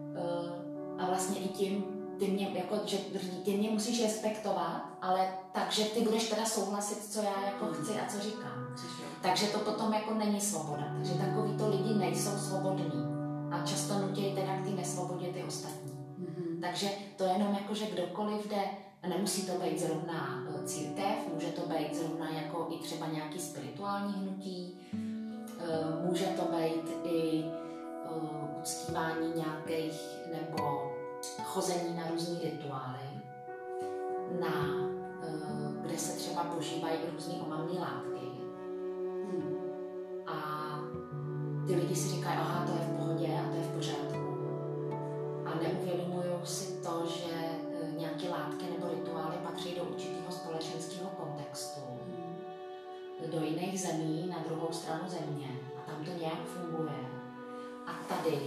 uh, 0.10 1.02
a 1.02 1.06
vlastně 1.06 1.40
i 1.40 1.48
tím, 1.48 1.86
ty 2.20 2.28
mě, 2.28 2.50
jako, 2.54 2.76
že 2.86 2.98
ty 3.46 3.58
mě 3.58 3.70
musíš 3.70 4.04
respektovat, 4.04 4.82
ale 5.02 5.28
takže 5.54 5.84
ty 5.84 6.02
budeš 6.02 6.30
teda 6.30 6.46
souhlasit, 6.46 7.12
co 7.12 7.22
já 7.22 7.46
jako 7.46 7.66
chci 7.66 7.92
a 7.92 8.10
co 8.10 8.20
říkám. 8.20 8.76
Takže 9.22 9.46
to 9.46 9.60
potom 9.60 9.94
jako 9.94 10.14
není 10.14 10.42
svoboda. 10.42 10.84
Takže 10.96 11.14
takovýto 11.14 11.70
lidi 11.70 11.94
nejsou 11.94 12.38
svobodní 12.38 13.04
a 13.52 13.66
často 13.66 14.00
nutí 14.00 14.34
teda 14.36 14.58
k 14.58 14.64
té 14.64 14.70
nesvobodě 14.70 15.28
ty 15.28 15.44
ostatní. 15.44 15.92
Mhm. 16.18 16.62
Takže 16.62 16.88
to 17.18 17.24
je 17.24 17.32
jenom 17.32 17.54
jako, 17.54 17.76
že 17.76 17.86
kdokoliv 17.86 18.50
jde, 18.50 18.64
a 19.04 19.08
nemusí 19.08 19.46
to 19.46 19.52
být 19.54 19.80
zrovna 19.80 20.44
eh, 20.50 20.68
církev, 20.68 21.34
může 21.34 21.48
to 21.48 21.62
být 21.62 21.96
zrovna 21.96 22.30
jako 22.30 22.68
i 22.72 22.84
třeba 22.84 23.08
nějaký 23.08 23.40
spirituální 23.40 24.14
hnutí, 24.14 24.78
eh, 24.94 25.03
může 26.06 26.26
to 26.26 26.42
být 26.42 26.98
i 27.04 27.46
eh, 27.46 28.60
uctívání 28.60 29.34
nějakých 29.36 30.02
nebo 30.34 30.92
chození 31.44 31.98
na 31.98 32.10
různý 32.10 32.40
rituály, 32.44 33.00
na, 34.40 34.90
eh, 35.24 35.82
kde 35.82 35.98
se 35.98 36.18
třeba 36.18 36.44
požívají 36.44 36.98
různé 37.14 37.34
omamné 37.34 37.80
látky. 37.80 38.26
Mhm. 39.34 39.58
A 40.28 40.40
ty 41.68 41.76
lidi 41.76 41.96
si 41.96 42.10
říkají, 42.16 42.38
aha, 42.40 42.66
to 42.66 42.72
je 42.72 42.80
v 42.80 42.98
pohodě 42.98 43.28
a 43.28 43.50
to 43.50 43.56
je 43.56 43.64
v 43.64 43.76
pořádku. 43.76 44.34
A 45.46 45.56
neuvědomují 45.56 46.30
si 46.44 46.84
to, 46.84 47.06
že 47.06 47.34
nějaké 47.98 48.30
látky 48.30 48.66
nebo 48.72 48.88
rituály 48.94 49.36
patří 49.44 49.76
do 49.76 49.84
určitého 49.84 50.32
společenského 50.32 51.10
kontextu, 51.10 51.82
do 53.32 53.46
jiných 53.46 53.82
zemí, 53.82 54.26
na 54.30 54.38
druhou 54.50 54.68
stranu 54.72 55.04
země. 55.08 55.48
A 55.78 55.92
tam 55.92 56.06
to 56.06 56.12
nějak 56.20 56.46
funguje. 56.46 56.96
A 57.88 57.92
tady 58.14 58.40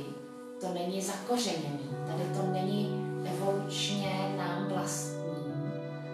to 0.60 0.74
není 0.74 1.02
zakořeněný, 1.02 1.88
tady 2.06 2.22
to 2.36 2.52
není 2.52 3.06
evolučně 3.26 4.34
nám 4.36 4.68
vlastní. 4.68 5.16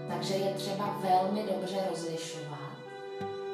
Takže 0.09 0.35
je 0.35 0.55
třeba 0.55 0.98
velmi 1.03 1.42
dobře 1.42 1.85
rozlišovat, 1.90 2.72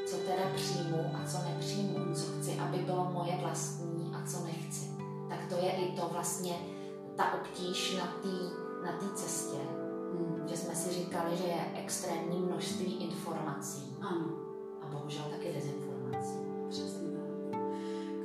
co 0.07 0.16
teda 0.16 0.42
přijmu 0.55 1.11
a 1.14 1.29
co 1.29 1.38
nepřijmu, 1.49 2.14
co 2.14 2.27
chci, 2.33 2.59
aby 2.59 2.79
bylo 2.79 3.11
moje 3.12 3.37
vlastní 3.37 4.12
a 4.14 4.27
co 4.27 4.44
nechci. 4.44 4.87
Tak 5.29 5.38
to 5.49 5.55
je 5.55 5.71
i 5.71 5.92
to 5.92 6.09
vlastně 6.12 6.57
ta 7.16 7.35
obtíž 7.35 7.97
na 7.97 8.07
té 8.07 8.68
na 8.85 9.14
cestě, 9.14 9.59
Mhm. 10.12 10.49
že 10.49 10.57
jsme 10.57 10.75
si 10.75 10.92
říkali, 10.92 11.37
že 11.37 11.44
je 11.44 11.64
extrémní 11.75 12.38
množství 12.38 12.94
informací 13.05 13.97
Ano. 14.01 14.47
Bohužel 14.92 15.24
taky 15.31 15.53
dezinformací. 15.53 16.38
Přesně 16.68 17.09
tak. 17.16 17.61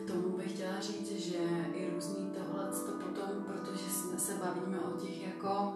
K 0.04 0.12
tomu 0.12 0.38
bych 0.38 0.52
chtěla 0.54 0.80
říct, 0.80 1.12
že 1.12 1.38
i 1.74 1.90
různý 1.94 2.32
tohle 2.38 2.66
to 2.66 2.92
potom, 2.92 3.44
protože 3.48 3.90
jsme 3.90 4.20
se 4.20 4.34
bavíme 4.34 4.80
o 4.80 4.92
těch 4.98 5.28
jako, 5.28 5.74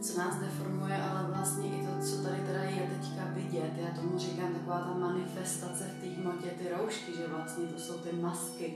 co 0.00 0.18
nás 0.18 0.36
deformuje, 0.36 1.02
ale 1.02 1.26
vlastně 1.30 1.68
i 1.68 1.86
to, 1.86 2.06
co 2.06 2.22
tady 2.22 2.40
teda 2.46 2.62
je 2.62 2.98
teďka 2.98 3.24
vidět. 3.34 3.72
Já 3.76 4.00
tomu 4.00 4.18
říkám 4.18 4.54
taková 4.54 4.80
ta 4.80 4.94
manifestace 4.98 5.84
v 5.84 6.00
té 6.00 6.06
hmotě, 6.06 6.50
ty 6.58 6.68
roušky, 6.78 7.12
že 7.16 7.28
vlastně 7.28 7.66
to 7.66 7.80
jsou 7.80 7.94
ty 7.98 8.16
masky, 8.16 8.74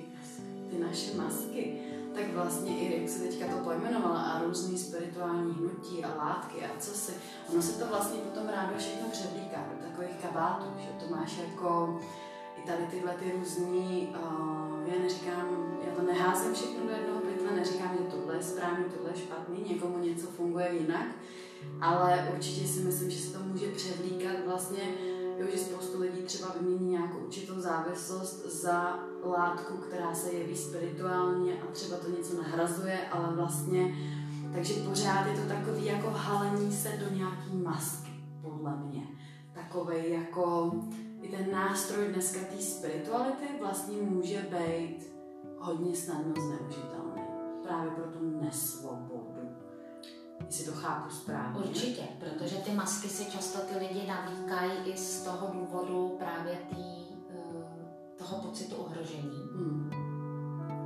ty 0.71 0.79
naše 0.79 1.17
masky. 1.17 1.81
Tak 2.15 2.35
vlastně 2.35 2.79
i, 2.79 3.01
jak 3.01 3.09
se 3.09 3.21
teďka 3.21 3.47
to 3.47 3.65
pojmenovala, 3.65 4.21
a 4.21 4.43
různý 4.43 4.79
spirituální 4.79 5.55
hnutí 5.55 6.05
a 6.05 6.25
látky 6.25 6.65
a 6.65 6.69
co 6.79 6.91
si, 6.91 7.13
ono 7.53 7.63
se 7.63 7.79
to 7.79 7.87
vlastně 7.87 8.21
potom 8.21 8.49
rádo 8.49 8.75
všechno 8.79 9.09
převlíká 9.13 9.65
do 9.71 9.89
takových 9.89 10.17
kabátů, 10.23 10.67
že 10.79 11.07
to 11.07 11.15
máš 11.15 11.39
jako 11.39 12.01
i 12.57 12.67
tady 12.67 12.87
tyhle 12.91 13.13
ty 13.13 13.33
různý, 13.39 14.09
uh, 14.11 14.89
já 14.89 15.03
neříkám, 15.03 15.79
já 15.89 15.95
to 15.97 16.03
neházím 16.03 16.55
všechno 16.55 16.87
do 16.87 16.91
jednoho 16.91 17.21
pytle, 17.21 17.57
neříkám, 17.57 17.97
že 17.99 18.17
tohle 18.17 18.37
je 18.37 18.43
správný, 18.43 18.85
tohle 18.85 19.11
je 19.11 19.17
špatný, 19.17 19.65
někomu 19.69 19.99
něco 19.99 20.27
funguje 20.27 20.75
jinak, 20.81 21.07
ale 21.81 22.29
určitě 22.35 22.69
si 22.69 22.81
myslím, 22.81 23.11
že 23.11 23.19
se 23.19 23.39
to 23.39 23.45
může 23.45 23.67
převlíkat 23.67 24.37
vlastně, 24.47 24.83
jo, 25.39 25.47
že 25.53 25.59
spoustu 25.59 26.01
lidí 26.01 26.23
třeba 26.23 26.55
vymění 26.61 26.91
nějakou 26.91 27.19
určitou 27.19 27.61
závislost 27.61 28.47
za 28.47 29.08
látku, 29.25 29.77
která 29.77 30.15
se 30.15 30.33
jeví 30.33 30.57
spirituálně 30.57 31.53
a 31.63 31.67
třeba 31.73 31.97
to 31.97 32.11
něco 32.11 32.43
nahrazuje, 32.43 33.09
ale 33.09 33.35
vlastně, 33.35 33.95
takže 34.55 34.75
pořád 34.75 35.27
je 35.27 35.41
to 35.41 35.49
takový 35.49 35.87
jako 35.87 36.11
halení 36.11 36.73
se 36.73 36.89
do 36.89 37.17
nějaký 37.17 37.57
masky, 37.57 38.11
podle 38.43 38.77
mě. 38.77 39.07
Takovej 39.53 40.13
jako, 40.13 40.73
i 41.23 41.29
ten 41.29 41.53
nástroj 41.53 42.09
dneska 42.09 42.41
té 42.51 42.63
spirituality 42.63 43.47
vlastně 43.61 43.97
může 44.03 44.39
být 44.39 45.13
hodně 45.59 45.97
snadno 45.97 46.35
zneužitelný. 46.35 47.23
Právě 47.63 47.91
pro 47.91 48.05
tu 48.05 48.41
nesvobodu. 48.41 49.29
Jestli 50.47 50.65
to 50.65 50.73
chápu 50.73 51.11
správně. 51.11 51.61
Určitě, 51.61 52.03
protože 52.19 52.57
ty 52.57 52.71
masky 52.71 53.09
si 53.09 53.31
často 53.31 53.59
ty 53.59 53.79
lidi 53.79 54.07
navíkají 54.07 54.73
i 54.85 54.97
z 54.97 55.23
toho 55.23 55.49
důvodu 55.53 56.17
právě 56.19 56.59
eh, 56.73 56.98
toho 58.29 58.43
pocitu 58.43 58.77
ohrožení, 58.77 59.43
Hmm. 59.55 59.91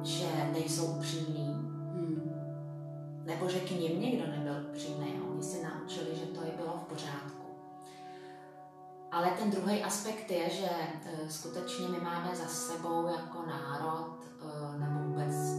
že 0.02 0.26
nejsou 0.52 0.86
upřímní, 0.86 1.46
Hmm. 1.94 2.32
nebo 3.24 3.48
že 3.48 3.60
k 3.60 3.70
ním 3.70 4.00
někdo 4.00 4.26
nebyl 4.26 4.66
upřímný 4.70 5.06
a 5.06 5.30
oni 5.30 5.42
si 5.42 5.62
naučili, 5.64 6.16
že 6.16 6.26
to 6.26 6.44
je 6.44 6.52
bylo 6.56 6.72
v 6.76 6.88
pořádku. 6.88 7.42
Ale 9.12 9.30
ten 9.30 9.50
druhý 9.50 9.82
aspekt 9.82 10.30
je, 10.30 10.50
že 10.50 10.68
eh, 10.68 11.30
skutečně 11.30 11.88
my 11.88 12.00
máme 12.00 12.36
za 12.36 12.46
sebou 12.46 13.06
jako 13.06 13.46
národ 13.46 14.16
eh, 14.24 14.78
nebo 14.78 15.00
vůbec 15.00 15.51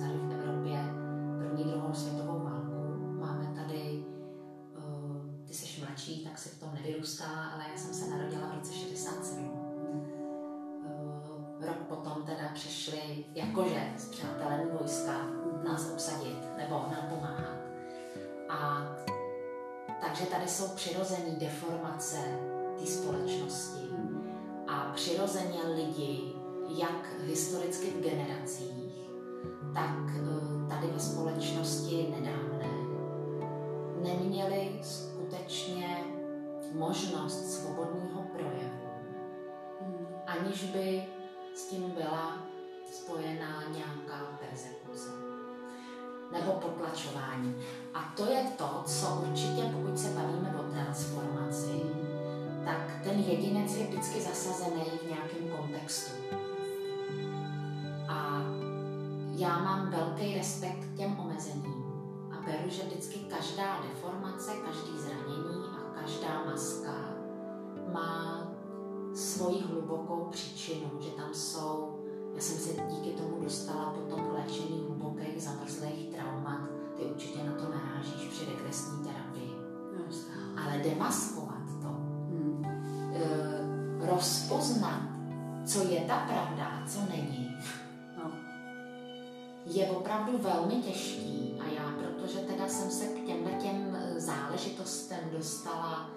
jsou 20.54 20.68
přirozené 20.68 21.36
deformace 21.38 22.18
té 22.80 22.86
společnosti 22.86 23.90
a 24.68 24.92
přirozeně 24.96 25.60
lidi, 25.76 26.34
jak 26.78 27.22
historicky 27.22 27.90
v 27.92 28.02
generacích, 28.02 29.10
tak 29.74 29.98
eh, 30.16 30.70
tady 30.70 30.88
ve 30.88 31.00
společnosti 31.00 32.08
nedávné, 32.20 32.74
neměli 34.04 34.80
skutečně 34.82 36.04
možnost 36.74 37.52
svobodného 37.52 38.22
projevu, 38.22 38.90
aniž 40.28 40.64
by 40.64 41.06
s 41.56 41.66
tím 41.66 41.92
byla 41.92 42.38
spojená 42.92 43.64
nějaká 43.72 44.40
persekuce. 44.40 45.33
Nebo 46.34 46.52
potlačování. 46.52 47.56
A 47.94 48.14
to 48.18 48.26
je 48.26 48.44
to, 48.58 48.84
co 48.86 49.24
určitě, 49.30 49.62
pokud 49.62 50.00
se 50.00 50.10
bavíme 50.10 50.56
o 50.60 50.72
transformaci, 50.72 51.82
tak 52.66 52.92
ten 53.04 53.20
jedinec 53.20 53.76
je 53.76 53.88
vždycky 53.88 54.22
zasazený 54.22 54.84
v 55.04 55.10
nějakém 55.10 55.58
kontextu. 55.58 56.12
A 58.08 58.42
já 59.36 59.60
mám 59.60 59.90
velký 59.90 60.38
respekt 60.38 60.86
k 60.94 60.98
těm 60.98 61.20
omezením 61.20 61.84
a 62.32 62.42
beru, 62.46 62.70
že 62.70 62.84
vždycky 62.84 63.20
každá 63.20 63.82
deformace, 63.82 64.52
každý 64.66 65.00
zranění 65.00 65.64
a 65.72 66.02
každá 66.02 66.44
maska 66.46 66.96
má 67.94 68.48
svoji 69.14 69.62
hlubokou 69.62 70.28
příčinu, 70.32 70.92
že 71.00 71.10
tam 71.10 71.34
jsou, 71.34 72.03
já 72.36 72.42
jsem 72.42 72.58
se 72.58 72.82
díky 72.90 73.10
tomu 73.10 73.44
dostala 73.44 73.86
potom 73.86 74.26
k 74.26 74.34
léčení 74.34 74.84
hlubokých 74.88 75.44
zamrzlých 75.44 76.16
traumat, 76.16 76.60
ty 76.98 77.04
určitě 77.04 77.44
na 77.44 77.52
to 77.52 77.64
narážíš 77.70 78.28
při 78.28 78.46
regresní 78.46 79.04
terapii. 79.04 79.54
Ale 80.58 80.78
demaskovat 80.78 81.64
to, 81.82 81.88
hmm. 81.88 82.66
e, 83.14 84.08
rozpoznat, 84.08 85.02
co 85.66 85.88
je 85.88 86.02
ta 86.02 86.18
pravda 86.18 86.66
a 86.66 86.88
co 86.88 87.00
není, 87.00 87.56
no. 88.18 88.32
je 89.66 89.88
opravdu 89.88 90.38
velmi 90.38 90.74
těžký 90.74 91.54
a 91.60 91.64
já, 91.68 91.92
protože 91.92 92.40
teda 92.40 92.68
jsem 92.68 92.92
se 92.92 93.06
k 93.06 93.26
těmhle 93.26 93.52
těm 93.52 93.96
e, 93.96 94.20
záležitostem 94.20 95.20
dostala 95.32 96.10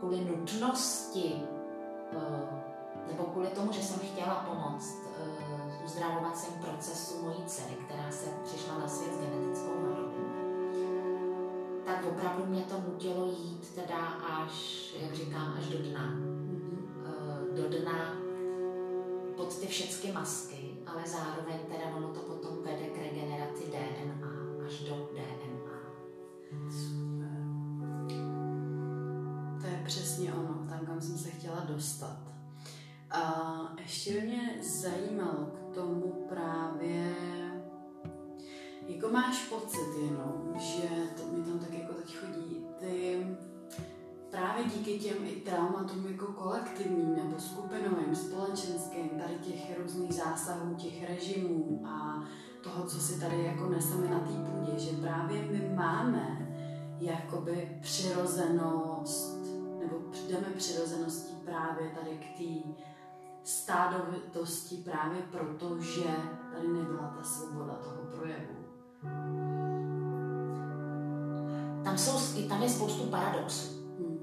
kvůli 0.00 0.24
nutnosti 0.24 1.42
Eh, 2.12 2.65
nebo 3.06 3.24
kvůli 3.24 3.46
tomu, 3.46 3.72
že 3.72 3.82
jsem 3.82 3.98
chtěla 3.98 4.34
pomoct 4.34 4.98
uh, 5.20 5.84
uzdravovacím 5.84 6.54
procesu 6.54 7.22
mojí 7.22 7.44
dcery, 7.46 7.74
která 7.86 8.10
se 8.10 8.26
přišla 8.44 8.78
na 8.78 8.88
svět 8.88 9.14
s 9.14 9.20
genetickou 9.20 9.72
vadou, 9.82 10.12
tak 11.86 12.04
opravdu 12.04 12.46
mě 12.46 12.62
to 12.62 12.80
nutilo 12.80 13.26
jít 13.26 13.74
teda 13.74 13.98
až, 14.06 14.86
jak 15.00 15.14
říkám, 15.14 15.54
až 15.58 15.66
do 15.66 15.78
dna. 15.78 16.12
Uh, 17.06 17.56
do 17.56 17.78
dna 17.78 18.12
pod 19.36 19.58
ty 19.58 19.66
všechny 19.66 20.12
masky, 20.12 20.70
ale 20.86 21.02
zároveň 21.06 21.58
teda 21.68 21.96
ono 21.96 22.08
to 22.08 22.20
potom 22.20 22.62
vede 22.64 22.86
k 22.86 22.98
regeneraci 22.98 23.64
DNA 23.66 24.28
až 24.66 24.80
do 24.80 25.08
DNA. 25.12 25.78
Super. 26.70 27.36
To 29.60 29.66
je 29.66 29.82
přesně 29.86 30.34
ono 30.34 30.56
kam 30.96 31.02
jsem 31.02 31.18
se 31.18 31.30
chtěla 31.30 31.64
dostat. 31.68 32.35
A 33.10 33.72
ještě 33.78 34.20
mě 34.20 34.58
zajímalo 34.62 35.46
k 35.46 35.74
tomu 35.74 36.26
právě, 36.28 37.14
jako 38.86 39.08
máš 39.08 39.48
pocit 39.48 40.02
jenom, 40.02 40.54
že 40.58 40.88
to 41.16 41.26
mi 41.32 41.44
tam 41.44 41.58
tak 41.58 41.72
jako 41.72 41.92
teď 41.92 42.16
chodí, 42.16 42.66
ty 42.78 43.26
právě 44.30 44.64
díky 44.64 44.98
těm 44.98 45.16
i 45.24 45.30
traumatům 45.30 46.06
jako 46.06 46.26
kolektivním 46.26 47.16
nebo 47.16 47.38
skupinovým, 47.38 48.16
společenským, 48.16 49.08
tady 49.08 49.34
těch 49.34 49.78
různých 49.78 50.14
zásahů, 50.14 50.74
těch 50.74 51.08
režimů 51.08 51.82
a 51.86 52.24
toho, 52.62 52.86
co 52.86 53.00
si 53.00 53.20
tady 53.20 53.44
jako 53.44 53.68
neseme 53.68 54.08
na 54.08 54.20
té 54.20 54.50
půdě, 54.50 54.78
že 54.78 54.96
právě 54.96 55.42
my 55.42 55.74
máme 55.74 56.48
jakoby 57.00 57.78
přirozenost 57.82 59.46
nebo 59.78 59.96
jdeme 60.28 60.46
přirozeností 60.56 61.34
právě 61.44 61.90
tady 61.90 62.18
k 62.18 62.38
té 62.38 62.84
stádovitosti 63.46 64.76
právě 64.76 65.22
proto, 65.22 65.78
že 65.78 66.16
tady 66.54 66.68
nebyla 66.68 67.14
ta 67.16 67.22
svoboda 67.22 67.74
toho 67.74 68.02
projevu. 68.16 68.56
Tam, 71.84 71.98
jsou, 71.98 72.48
tam 72.48 72.62
je 72.62 72.68
spoustu 72.68 73.04
paradoxů. 73.04 73.96
Hmm. 73.98 74.18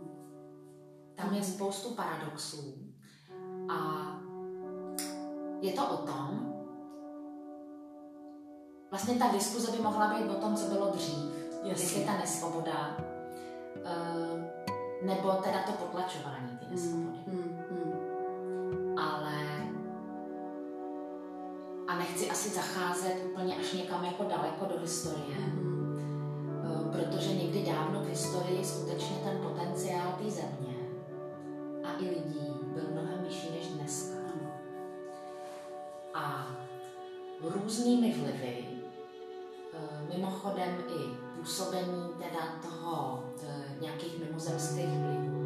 Tam 1.16 1.34
je 1.34 1.44
spoustu 1.44 1.96
paradoxů. 1.96 2.74
A 3.70 4.08
je 5.62 5.74
to 5.74 5.88
o 5.88 5.98
tom, 5.98 6.54
vlastně 8.92 9.16
ta 9.16 9.32
diskuze 9.32 9.72
by 9.72 9.84
mohla 9.84 10.14
být 10.14 10.30
o 10.30 10.36
tom, 10.36 10.56
co 10.56 10.66
bylo 10.66 10.90
dřív. 10.90 11.34
Jestli 11.64 12.00
je 12.00 12.06
ta 12.06 12.18
nesvoboda, 12.18 12.98
uh, 13.76 14.42
nebo 15.08 15.32
teda 15.32 15.64
to 15.64 15.72
potlačování 15.72 16.58
ty 16.60 16.66
nesvobody. 16.72 17.18
Hmm. 17.28 17.43
Nechci 22.04 22.30
asi 22.30 22.50
zacházet 22.50 23.16
úplně 23.26 23.56
až 23.56 23.74
někam 23.74 24.06
jako 24.06 24.24
daleko 24.24 24.66
do 24.66 24.80
historie, 24.82 25.36
hmm. 25.36 25.74
Eh, 26.66 26.98
protože 26.98 27.34
někdy 27.34 27.66
dávno 27.66 28.04
v 28.04 28.08
historii 28.08 28.66
skutečně 28.66 29.16
ten 29.24 29.38
potenciál 29.38 30.12
té 30.24 30.32
země 30.32 30.76
a 31.84 31.94
i 32.00 32.10
lidí 32.10 32.50
byl 32.74 32.84
mnohem 32.92 33.24
vyšší 33.24 33.50
než 33.52 33.68
dneska. 33.68 34.16
A 36.14 36.48
různými 37.42 38.14
vlivy, 38.14 38.66
eh, 39.74 40.16
mimochodem 40.16 40.84
i 40.90 41.34
působení 41.44 42.10
teda 42.18 42.56
toho 42.62 43.24
e, 43.44 43.82
nějakých 43.82 44.20
mimozemských 44.20 44.86
vlivů, 44.86 45.44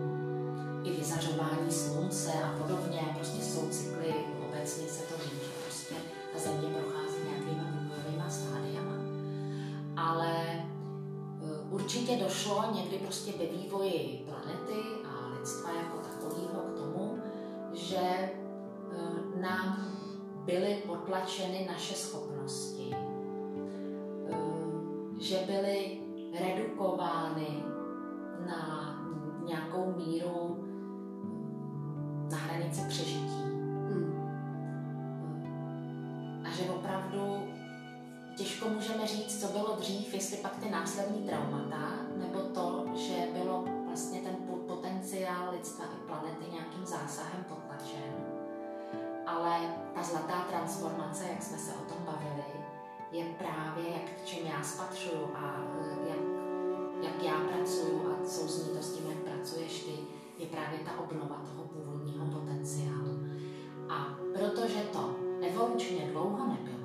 i 0.84 0.92
vyzařování 0.92 1.72
slunce 1.72 2.34
a 2.34 2.58
podobně, 2.58 3.02
prostě 3.16 3.44
jsou 3.44 3.70
cykly, 3.70 4.14
obecně 4.48 4.88
se 4.88 5.04
ta 6.48 6.54
země 6.54 6.70
prochází 6.70 7.18
nějakými 7.24 7.62
vývojovými 7.80 8.32
stádiama. 8.32 8.94
Ale 9.98 10.34
e, 10.34 10.64
určitě 11.70 12.16
došlo 12.16 12.64
někdy 12.76 12.98
prostě 12.98 13.32
ve 13.32 13.46
vývoji 13.46 14.26
planety 14.30 14.82
a 15.06 15.28
lidstva 15.40 15.72
jako 15.72 15.98
takového 15.98 16.62
k 16.62 16.78
tomu, 16.78 17.18
že 17.74 17.98
e, 17.98 18.32
nám 19.42 19.98
byly 20.46 20.84
potlačeny 20.88 21.68
naše 21.72 21.94
schopnosti 21.94 22.96
že 25.20 25.38
byly 25.46 26.00
redukovány 26.40 27.64
na 28.48 28.94
nějakou 29.46 29.94
míru 29.98 30.64
na 32.32 32.38
hranici 32.38 32.82
přežití. 32.88 33.57
Těžko 38.38 38.70
můžeme 38.70 39.08
říct, 39.08 39.42
co 39.42 39.48
bylo 39.48 39.76
dřív, 39.76 40.14
jestli 40.14 40.38
pak 40.38 40.56
ty 40.56 40.70
následní 40.70 41.28
traumata, 41.30 41.90
nebo 42.16 42.40
to, 42.40 42.86
že 42.96 43.28
bylo 43.34 43.66
vlastně 43.88 44.22
ten 44.22 44.36
potenciál 44.68 45.52
lidstva 45.52 45.86
i 45.86 46.08
planety 46.08 46.52
nějakým 46.52 46.86
zásahem 46.86 47.44
potlačen. 47.44 48.14
Ale 49.26 49.60
ta 49.96 50.04
zlatá 50.04 50.46
transformace, 50.50 51.24
jak 51.30 51.44
jsme 51.44 51.58
se 51.58 51.72
o 51.72 51.94
tom 51.94 51.98
bavili, 52.06 52.44
je 53.12 53.26
právě, 53.26 53.90
jak 53.90 54.26
čem 54.26 54.46
já 54.46 54.64
spatřuju 54.64 55.30
a 55.36 55.64
e, 55.82 56.10
jak, 56.10 56.20
jak 57.02 57.24
já 57.24 57.40
pracuju 57.40 58.12
a 58.12 58.28
souzní 58.28 58.76
to 58.76 58.84
s 58.84 58.94
tím, 58.94 59.10
jak 59.10 59.18
pracuješ 59.18 59.84
ty, 59.84 59.98
je 60.38 60.48
právě 60.48 60.80
ta 60.80 61.00
obnova 61.00 61.42
toho 61.52 61.68
původního 61.68 62.26
potenciálu. 62.26 63.20
A 63.90 64.18
protože 64.34 64.80
to 64.94 65.16
evolučně 65.42 66.10
dlouho 66.12 66.48
nebylo, 66.48 66.77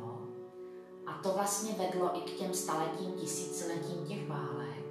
to 1.23 1.33
vlastně 1.33 1.73
vedlo 1.73 2.19
i 2.19 2.21
k 2.21 2.39
těm 2.39 2.55
staletím, 2.55 3.13
tisíciletím 3.13 4.07
těch 4.07 4.29
válek, 4.29 4.83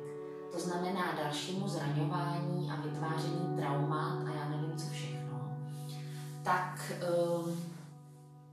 to 0.51 0.59
znamená 0.59 1.13
dalšímu 1.23 1.67
zraňování 1.67 2.71
a 2.71 2.81
vytváření 2.81 3.55
traumat 3.57 4.27
a 4.27 4.29
já 4.29 4.49
nevím 4.49 4.77
co 4.77 4.89
všechno, 4.89 5.57
tak 6.43 6.91
um, 7.45 7.71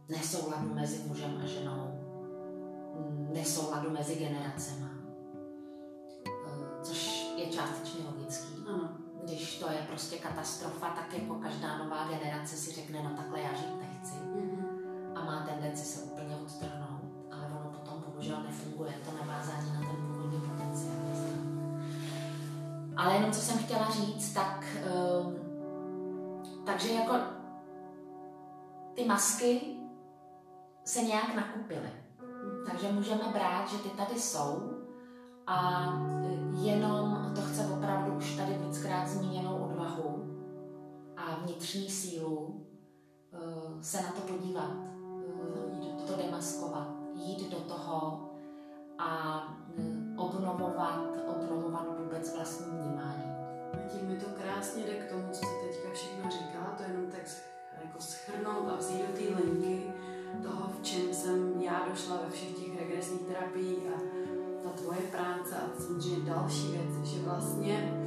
nesouladu 0.09 0.75
mezi 0.75 0.99
mužem 1.09 1.41
a 1.45 1.47
ženou, 1.47 2.01
nesouladu 3.33 3.91
mezi 3.91 4.15
generacemi. 4.15 4.89
Eh, 6.27 6.83
což 6.83 7.27
je 7.37 7.47
částečně 7.47 8.05
logický. 8.05 8.65
Ano. 8.69 8.89
Když 9.25 9.59
to 9.59 9.71
je 9.71 9.79
prostě 9.89 10.17
katastrofa, 10.17 10.89
tak 10.89 11.15
jako 11.15 11.35
každá 11.35 11.79
nová 11.79 12.09
generace 12.09 12.57
si 12.57 12.73
řekne, 12.73 13.03
no 13.03 13.11
takhle 13.17 13.41
já 13.41 13.55
žít 13.55 13.77
nechci. 13.79 14.15
Mm-hmm. 14.15 15.13
A 15.15 15.25
má 15.25 15.47
tendenci 15.47 15.85
se 15.85 16.03
úplně 16.03 16.37
odtrhnout. 16.37 16.88
Bohužel 18.19 18.43
nefunguje 18.43 18.93
to 19.05 19.17
navázání 19.19 19.73
na 19.73 19.81
ten 19.81 19.97
původní 19.97 20.41
potenciál. 20.41 20.97
Ale 22.97 23.15
jenom 23.15 23.33
co 23.33 23.41
jsem 23.41 23.59
chtěla 23.59 23.91
říct, 23.91 24.35
tak 24.35 24.65
um, 25.21 25.37
takže 26.67 26.93
jako 26.93 27.15
ty 28.95 29.05
masky 29.05 29.77
se 30.85 31.03
nějak 31.03 31.35
nakupily. 31.35 31.91
Takže 32.67 32.93
můžeme 32.93 33.25
brát, 33.33 33.71
že 33.71 33.79
ty 33.79 33.89
tady 33.89 34.21
jsou 34.21 34.71
a 35.47 35.87
jenom 36.55 37.33
to 37.35 37.41
chce 37.41 37.67
opravdu 37.67 38.13
už 38.13 38.37
tady 38.37 38.59
víckrát 38.67 39.09
zmíněnou 39.09 39.57
odvahu 39.57 40.25
a 41.17 41.35
vnitřní 41.43 41.91
sílu 41.91 42.67
e, 43.33 43.39
se 43.85 44.03
na 44.03 44.13
to 44.13 44.21
podívat, 44.21 44.73
e, 44.73 45.69
jít 47.19 47.51
do 47.51 47.61
toho 47.61 48.31
a 48.99 49.43
obnovovat, 50.17 51.17
obnovovat 51.27 51.99
vůbec 51.99 52.37
vlastní 52.37 52.67
vnímání. 52.67 53.25
A 53.73 53.89
tím 53.89 54.09
mi 54.09 54.17
to 54.17 54.27
krásně 54.43 54.83
jde 54.85 54.95
k 54.95 55.11
tomu, 55.11 55.29
co 55.33 55.41
jsi 55.47 55.55
teďka 55.67 55.89
všechno 55.95 56.31
říkala, 56.31 56.75
to 56.77 56.83
jenom 56.83 57.11
tak 57.11 57.21
jako 57.85 58.01
schrnout 58.01 58.69
a 58.69 58.77
vzít 58.77 59.07
do 59.07 59.13
té 59.13 59.43
linky 59.43 59.93
toho, 60.43 60.69
v 60.69 60.83
čem 60.83 61.15
jsem 61.15 61.61
já 61.61 61.87
došla 61.91 62.17
ve 62.25 62.31
všech 62.31 62.53
těch 62.53 62.79
regresních 62.79 63.21
terapiích 63.21 63.87
a 63.97 64.01
ta 64.63 64.69
tvoje 64.69 65.01
práce 65.01 65.57
a 65.57 65.81
samozřejmě 65.81 66.31
další 66.31 66.73
věc, 66.73 67.05
že 67.05 67.23
vlastně 67.23 68.05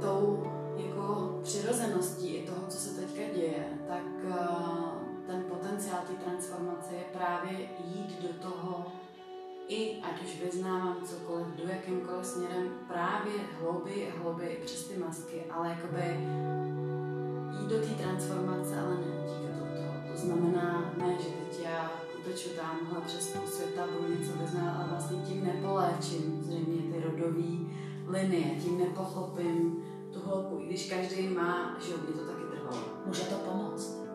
tou 0.00 0.44
jako 0.76 1.40
přirozeností 1.42 2.36
i 2.36 2.46
toho, 2.46 2.66
co 2.68 2.78
se 2.78 3.00
teďka 3.00 3.34
děje, 3.34 3.78
tak 3.88 4.04
uh, 4.24 4.95
transformace 6.36 6.94
je 6.94 7.04
právě 7.12 7.68
jít 7.84 8.22
do 8.22 8.48
toho, 8.48 8.86
i 9.68 10.02
ať 10.02 10.22
už 10.22 10.40
vyznávám 10.44 10.96
cokoliv, 11.04 11.46
jdu 11.46 11.68
jakýmkoliv 11.68 12.26
směrem, 12.26 12.68
právě 12.88 13.32
hlouby, 13.60 14.14
hlouby 14.18 14.46
i 14.46 14.64
přes 14.64 14.88
ty 14.88 14.98
masky, 14.98 15.44
ale 15.50 15.68
jakoby 15.68 16.02
jít 17.60 17.68
do 17.68 17.80
té 17.80 18.02
transformace, 18.02 18.80
ale 18.80 18.94
neutíkat 18.94 19.62
od 19.62 19.68
toho. 19.76 20.12
To 20.12 20.16
znamená, 20.20 20.94
ne, 20.98 21.16
že 21.20 21.28
teď 21.28 21.64
já 21.64 21.90
uteču 22.18 22.48
tamhle 22.48 23.00
přes 23.06 23.32
půl 23.32 23.46
světa, 23.46 23.86
budu 23.96 24.12
něco 24.12 24.32
vyznávat, 24.32 24.76
ale 24.76 24.88
vlastně 24.90 25.18
tím 25.18 25.44
nepoléčím 25.44 26.42
zřejmě 26.42 26.92
ty 26.92 27.00
rodové 27.00 27.48
linie, 28.06 28.60
tím 28.62 28.78
nepochopím 28.78 29.84
tu 30.12 30.20
hloubku, 30.20 30.60
i 30.60 30.66
když 30.66 30.90
každý 30.90 31.28
má, 31.28 31.76
že 31.80 31.96
mě 31.96 32.12
to 32.20 32.26
taky 32.26 32.42
trvalo. 32.42 32.82
Může 33.06 33.22
to 33.22 33.34
pomoct. 33.34 34.05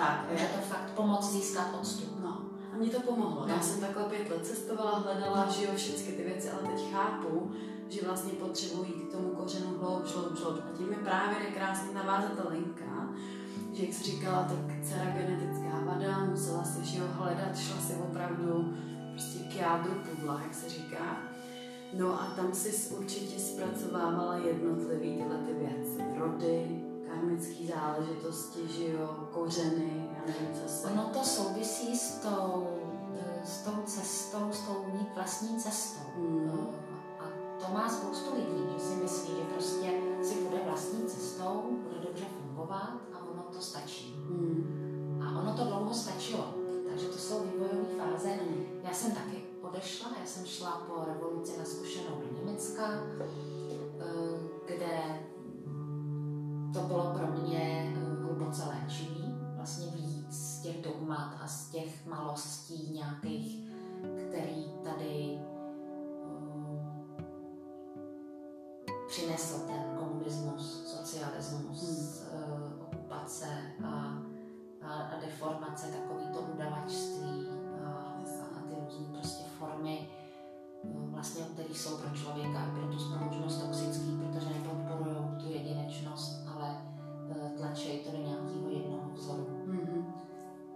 Tak, 0.00 0.26
Může 0.32 0.44
to 0.44 0.60
fakt 0.60 0.90
pomoct 0.94 1.32
získat 1.32 1.66
odstup. 1.80 2.20
No, 2.22 2.42
a 2.72 2.76
mě 2.76 2.90
to 2.90 3.00
pomohlo. 3.00 3.44
Já 3.48 3.56
No. 3.56 3.62
jsem 3.62 3.80
takhle 3.80 4.04
pět 4.04 4.30
let 4.30 4.46
cestovala, 4.46 4.98
hledala, 4.98 5.48
že 5.50 5.64
jo, 5.64 5.70
všechny 5.76 6.12
ty 6.12 6.22
věci, 6.22 6.50
ale 6.50 6.62
teď 6.62 6.92
chápu, 6.92 7.50
že 7.88 8.00
vlastně 8.06 8.32
potřebuji 8.32 8.84
jít 8.84 9.08
k 9.08 9.12
tomu 9.12 9.28
kořenu 9.28 9.78
hloub, 9.78 10.06
hloub, 10.06 10.38
hloub. 10.38 10.58
A 10.58 10.76
tím 10.78 10.88
mi 10.88 10.94
právě 10.94 11.36
krásně 11.54 11.94
navázat 11.94 12.32
ta 12.32 12.48
linka, 12.48 13.08
že 13.72 13.84
jak 13.84 13.94
jsi 13.94 14.04
říkala, 14.04 14.42
tak 14.42 14.84
dcera 14.84 15.04
genetická 15.04 15.80
vada, 15.84 16.24
musela 16.24 16.64
si 16.64 16.84
že 16.84 16.98
jo, 16.98 17.04
hledat, 17.12 17.58
šla 17.58 17.76
si 17.80 17.94
opravdu 17.94 18.74
prostě 19.12 19.38
k 19.38 19.54
jádru 19.56 19.92
pudla, 20.10 20.40
jak 20.42 20.54
se 20.54 20.68
říká. 20.68 21.16
No 21.98 22.20
a 22.22 22.26
tam 22.36 22.54
si 22.54 22.94
určitě 22.94 23.38
zpracovávala 23.40 24.36
jednotlivý 24.36 25.16
tyhle 25.16 25.36
ty 25.36 25.52
věci. 25.52 26.04
Rody, 26.18 26.84
karmické 27.10 27.66
záležitosti, 27.66 28.68
že 28.68 28.92
jo, 28.92 29.28
kořeny, 29.30 30.10
já 30.16 30.20
nevím, 30.26 30.62
co 30.62 30.68
se... 30.68 30.90
Ono 30.90 31.04
to 31.04 31.24
souvisí 31.24 31.96
s 31.96 32.18
tou, 32.18 32.68
s 33.44 33.58
tou 33.58 33.82
cestou, 33.86 34.52
s 34.52 34.60
tou 34.60 34.84
vlastní 35.14 35.58
cestou. 35.60 36.10
Mm. 36.16 36.50
Eh, 36.54 37.24
A 37.24 37.24
to 37.66 37.74
má 37.74 37.88
spoustu 37.88 38.34
lidí, 38.34 38.72
že 38.74 38.84
si 38.84 38.94
myslí, 38.94 39.36
že 39.36 39.54
prostě 39.54 39.92
si 40.22 40.34
bude 40.34 40.60
vlastní 40.64 41.02
cestou, 41.06 41.62
bude 41.82 42.06
dobře 42.06 42.24
fungovat 42.38 42.92
a 43.12 43.18
ono 43.32 43.42
to 43.42 43.60
stačí. 43.60 44.14
Hmm. 44.28 45.22
A 45.26 45.38
ono 45.40 45.56
to 45.56 45.64
dlouho 45.64 45.94
stačilo. 45.94 46.54
Takže 46.88 47.06
to 47.06 47.18
jsou 47.18 47.40
vývojové 47.40 47.88
fáze. 47.98 48.28
Já 48.82 48.92
jsem 48.92 49.12
taky 49.12 49.44
odešla, 49.62 50.10
já 50.20 50.26
jsem 50.26 50.46
šla 50.46 50.70
po 50.70 51.04
revoluci 51.04 51.58
na 51.58 51.64
zkušenou 51.64 52.20
do 52.20 52.38
Německa, 52.38 52.82
eh, 53.20 54.38
kde 54.66 55.20
to 56.72 56.80
bylo 56.80 57.14
pro 57.18 57.26
mě 57.26 57.94
eh, 57.96 58.24
hluboce 58.24 58.62
léčivý, 58.64 59.34
vlastně 59.56 59.86
víc 59.86 60.26
z 60.30 60.60
těch 60.60 60.82
dogmat 60.82 61.34
a 61.40 61.48
z 61.48 61.70
těch 61.70 62.06
malostí 62.06 62.92
nějakých, 62.92 63.70
který 64.28 64.64
tady 64.84 65.38
eh, 65.38 65.50
přinesl 69.08 69.58
ten 69.66 69.82
komunismus, 69.98 70.86
socialismus, 70.86 72.22
eh, 72.22 72.36
okupace 72.80 73.46
a, 73.84 74.18
a, 74.82 74.92
a 74.92 75.20
deformace, 75.20 75.86
takový 75.86 76.24
to 76.34 76.40
udavačství 76.54 77.48
a, 77.84 77.88
a, 77.88 78.14
a 78.56 78.60
ty 78.68 78.74
různé 78.84 79.18
prostě 79.18 79.44
formy, 79.58 80.08
vlastně, 80.84 81.44
které 81.44 81.68
jsou 81.74 81.96
pro 81.96 82.16
člověka 82.16 82.70
pro 82.74 82.86
tu 82.86 82.98
společnost 82.98 83.62
toxický, 83.62 84.16
protože 84.16 84.46
nepodporují 84.46 85.16
tu 85.40 85.52
jedinečnost, 85.52 86.49
ale 86.60 86.76
eh, 87.30 87.50
tlačí 87.58 87.98
to 87.98 88.10
do 88.10 88.18
nějakého 88.18 88.68
jednoho 88.68 89.10
vzoru. 89.14 89.46
Mhm. 89.66 90.14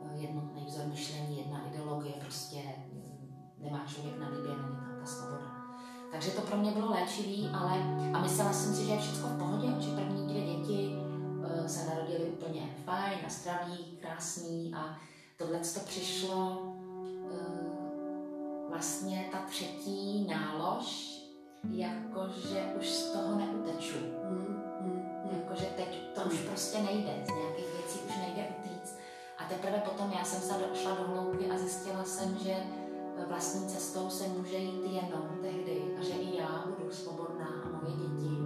Eh, 0.02 0.16
Jednotný 0.16 0.64
vzor 0.66 0.86
myšlení, 0.86 1.38
jedna 1.38 1.66
ideologie, 1.72 2.14
prostě 2.20 2.56
mm, 2.92 3.34
nemá 3.58 3.84
člověk 3.86 4.18
na 4.18 4.28
výběr, 4.28 4.56
není 4.56 4.76
tam 4.76 4.96
ta 5.00 5.06
svoboda. 5.06 5.46
Takže 6.12 6.30
to 6.30 6.40
pro 6.40 6.56
mě 6.56 6.70
bylo 6.70 6.90
léčivý, 6.90 7.50
ale 7.54 7.70
a 8.12 8.22
myslela 8.22 8.52
jsem 8.52 8.74
si, 8.74 8.84
že 8.84 8.92
je 8.92 8.98
všechno 8.98 9.28
v 9.28 9.38
pohodě, 9.38 9.80
že 9.80 9.96
první 9.96 10.26
dvě 10.26 10.56
děti 10.56 10.96
eh, 11.44 11.68
se 11.68 11.86
narodily 11.86 12.24
úplně 12.24 12.60
fajn 12.84 13.18
a 13.26 13.28
zdraví, 13.28 13.98
krásný 14.00 14.74
a 14.74 14.96
tohle 15.36 15.58
to 15.58 15.80
přišlo 15.80 16.62
vlastně 18.68 19.28
ta 19.32 19.38
třetí 19.38 20.26
nálož, 20.30 21.14
jakože 21.70 22.74
už 22.78 22.90
z 22.90 23.12
toho 23.12 23.38
neuteču. 23.38 23.98
Mhm. 24.30 24.73
Mhm. 25.24 25.40
Jakože 25.40 25.66
teď 25.76 26.14
to 26.14 26.20
už 26.20 26.38
prostě 26.38 26.78
nejde, 26.82 27.12
z 27.24 27.28
nějakých 27.28 27.72
věcí 27.76 27.98
už 28.08 28.16
nejde 28.16 28.48
utíct. 28.58 28.98
A 29.38 29.44
teprve 29.44 29.78
potom 29.78 30.12
já 30.18 30.24
jsem 30.24 30.40
se 30.40 30.54
šla 30.74 30.94
do 30.94 31.04
hloubky 31.04 31.50
a 31.50 31.58
zjistila 31.58 32.04
jsem, 32.04 32.38
že 32.38 32.56
vlastní 33.28 33.68
cestou 33.68 34.10
se 34.10 34.28
může 34.28 34.56
jít 34.56 34.92
jenom 34.92 35.38
tehdy 35.42 35.82
a 36.00 36.04
že 36.04 36.12
i 36.12 36.36
já 36.36 36.64
budu 36.66 36.92
svobodná 36.92 37.46
a 37.64 37.68
moje 37.68 37.96
děti, 37.96 38.43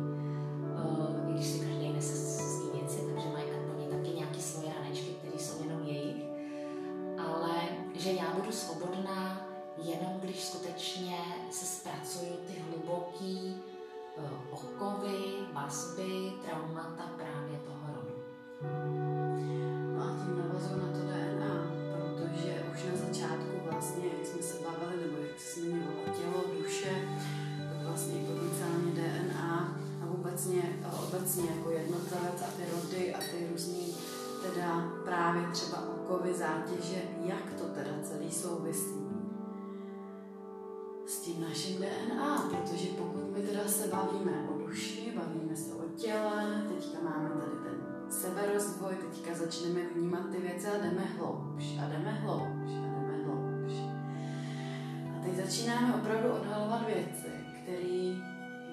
začínáme 55.48 55.94
opravdu 55.94 56.28
odhalovat 56.28 56.86
věci, 56.86 57.30
které 57.62 58.14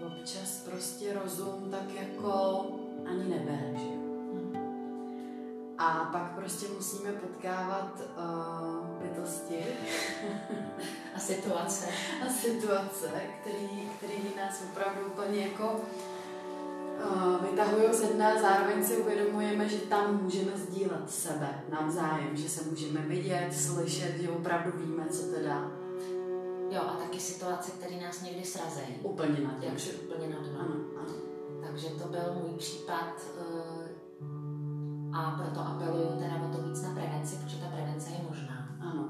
občas 0.07 0.67
prostě 0.69 1.13
rozum 1.23 1.67
tak 1.71 1.93
jako 2.01 2.65
ani 3.09 3.23
nebere, 3.23 3.71
že 3.77 3.85
jo. 3.85 4.05
A 5.77 6.09
pak 6.11 6.35
prostě 6.35 6.65
musíme 6.75 7.11
potkávat 7.11 8.01
uh, 8.17 9.01
bytosti 9.01 9.63
A 11.15 11.19
situace. 11.19 11.85
a 12.27 12.29
situace, 12.29 13.11
který, 13.41 13.89
který 13.97 14.23
nás 14.37 14.63
opravdu 14.71 15.01
úplně 15.05 15.39
jako 15.39 15.81
uh, 17.05 17.45
vytahují 17.49 17.93
ze 17.93 18.07
dna 18.07 18.29
a 18.29 18.41
zároveň 18.41 18.83
si 18.83 18.97
uvědomujeme, 18.97 19.69
že 19.69 19.77
tam 19.77 20.23
můžeme 20.23 20.51
sdílet 20.55 21.11
sebe 21.11 21.63
navzájem, 21.69 22.37
že 22.37 22.49
se 22.49 22.69
můžeme 22.69 23.01
vidět, 23.01 23.49
slyšet, 23.51 24.17
že 24.21 24.29
opravdu 24.29 24.71
víme, 24.75 25.05
co 25.09 25.23
teda 25.23 25.71
Jo, 26.69 26.81
a 26.81 26.95
taky 26.95 27.19
situace, 27.19 27.71
které 27.71 28.01
nás 28.01 28.21
někdy 28.21 28.43
srazejí. 28.45 28.95
úplně 29.03 29.39
na 29.39 29.53
těm. 29.53 29.69
Takže 29.69 29.91
úplně 29.93 30.27
na 30.27 30.39
dno. 30.39 30.59
Ano, 30.59 30.75
ano. 30.99 31.13
Takže 31.61 31.87
to 31.89 32.07
byl 32.07 32.33
můj 32.33 32.57
případ 32.57 33.13
eh, 33.39 33.89
a 35.13 35.31
proto 35.31 35.59
apeluju 35.59 36.19
teda 36.19 36.41
o 36.49 36.55
to 36.55 36.61
víc 36.61 36.81
na 36.81 36.93
prevenci, 36.93 37.35
protože 37.35 37.57
ta 37.57 37.67
prevence 37.67 38.09
je 38.09 38.25
možná. 38.29 38.77
ano. 38.79 39.09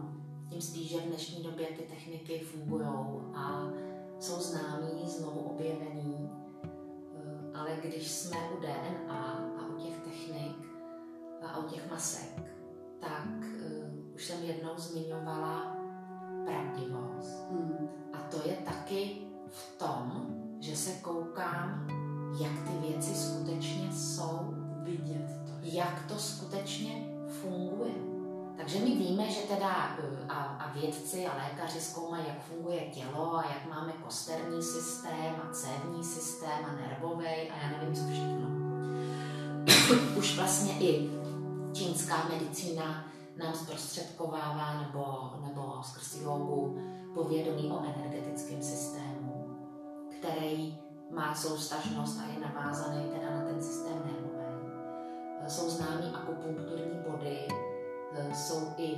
Tím 0.50 0.62
spíš, 0.62 0.90
že 0.90 0.98
v 1.00 1.04
dnešní 1.08 1.44
době 1.44 1.68
ty 1.68 1.84
techniky 1.84 2.40
fungují 2.40 2.86
a 3.34 3.64
jsou 4.20 4.40
známý, 4.42 5.10
znovu 5.10 5.40
objevený. 5.40 6.30
Eh, 6.64 7.58
Ale 7.58 7.70
když 7.84 8.12
jsme 8.12 8.38
u 8.58 8.60
DNA 8.62 9.56
a 9.60 9.68
u 9.68 9.78
těch 9.78 10.00
technik 10.00 10.56
a 11.48 11.58
u 11.58 11.64
těch 11.64 11.92
masek, 11.92 12.44
tak 13.00 13.28
eh, 13.66 13.92
už 14.16 14.26
jsem 14.26 14.44
jednou 14.44 14.72
zmiňovala 14.78 15.75
pravdivost. 16.46 17.52
Hmm. 17.52 17.90
A 18.14 18.18
to 18.18 18.38
je 18.50 18.56
taky 18.56 19.18
v 19.48 19.78
tom, 19.78 20.26
že 20.60 20.76
se 20.76 20.92
koukám, 20.92 21.88
jak 22.40 22.52
ty 22.52 22.88
věci 22.88 23.16
skutečně 23.16 23.92
jsou, 23.92 24.54
Vidět 24.84 25.28
to. 25.46 25.52
jak 25.62 26.06
to 26.08 26.20
skutečně 26.20 27.06
funguje. 27.42 27.94
Takže 28.58 28.80
my 28.80 28.96
víme, 28.96 29.30
že 29.32 29.42
teda 29.42 29.98
eh, 30.00 30.26
a, 30.30 30.36
a 30.36 30.74
vědci 30.74 31.28
a 31.28 31.38
lékaři 31.38 31.82
zkoumají, 31.82 32.24
jak 32.28 32.44
funguje 32.44 32.82
tělo 32.82 33.36
a 33.36 33.44
jak 33.44 33.70
máme 33.70 33.92
kosterní 34.04 34.64
systém 34.64 35.36
a 35.44 35.54
cévní 35.54 36.04
systém 36.04 36.66
a 36.66 36.76
nervový 36.76 37.26
a 37.26 37.58
já 37.64 37.78
nevím, 37.78 37.96
co 37.96 38.02
všechno. 38.12 38.46
Už 40.20 40.38
vlastně 40.38 40.74
i 40.80 41.10
čínská 41.74 42.28
medicína 42.30 43.06
nám 43.38 43.54
zprostředkovává 43.54 44.82
nebo, 44.82 45.32
nebo 45.46 45.84
skrz 45.84 46.16
jogu 46.22 46.78
povědomí 47.14 47.72
o 47.72 47.84
energetickém 47.84 48.62
systému, 48.62 49.58
který 50.18 50.78
má 51.12 51.36
soustažnost 51.36 52.20
a 52.20 52.34
je 52.34 52.40
navázaný 52.40 53.10
teda 53.14 53.36
na 53.36 53.46
ten 53.46 53.64
systém 53.64 54.02
nervový. 54.06 54.36
Jsou 55.48 55.70
známý 55.70 56.14
akupunkturní 56.14 57.00
body, 57.10 57.48
jsou 58.34 58.74
i 58.78 58.98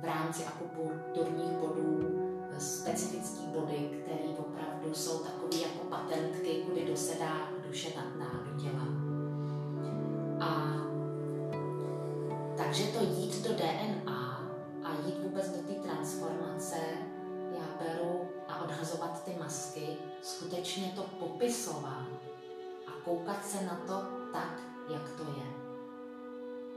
v 0.00 0.04
rámci 0.04 0.44
akupunkturních 0.44 1.52
bodů 1.52 2.22
specifické 2.58 3.46
body, 3.46 4.02
které 4.02 4.38
opravdu 4.38 4.94
jsou 4.94 5.18
takové 5.18 5.56
jako 5.56 5.84
patentky, 5.90 6.62
kudy 6.68 6.86
dosedá 6.86 7.48
duše 7.66 7.88
na, 7.96 8.24
na 8.24 8.44
do 8.44 8.62
těla. 8.62 8.86
A 10.40 10.81
takže 12.72 12.98
to 12.98 13.04
jít 13.04 13.42
do 13.42 13.54
DNA 13.54 14.40
a 14.84 14.88
jít 15.06 15.18
vůbec 15.22 15.48
do 15.48 15.62
té 15.62 15.72
transformace, 15.72 16.76
já 17.58 17.84
beru 17.84 18.20
a 18.48 18.64
odhazovat 18.64 19.24
ty 19.24 19.30
masky, 19.38 19.86
skutečně 20.22 20.92
to 20.96 21.02
popisovat 21.02 22.06
a 22.86 22.90
koukat 23.04 23.46
se 23.46 23.66
na 23.66 23.80
to 23.86 24.02
tak, 24.32 24.60
jak 24.92 25.10
to 25.16 25.22
je. 25.22 25.46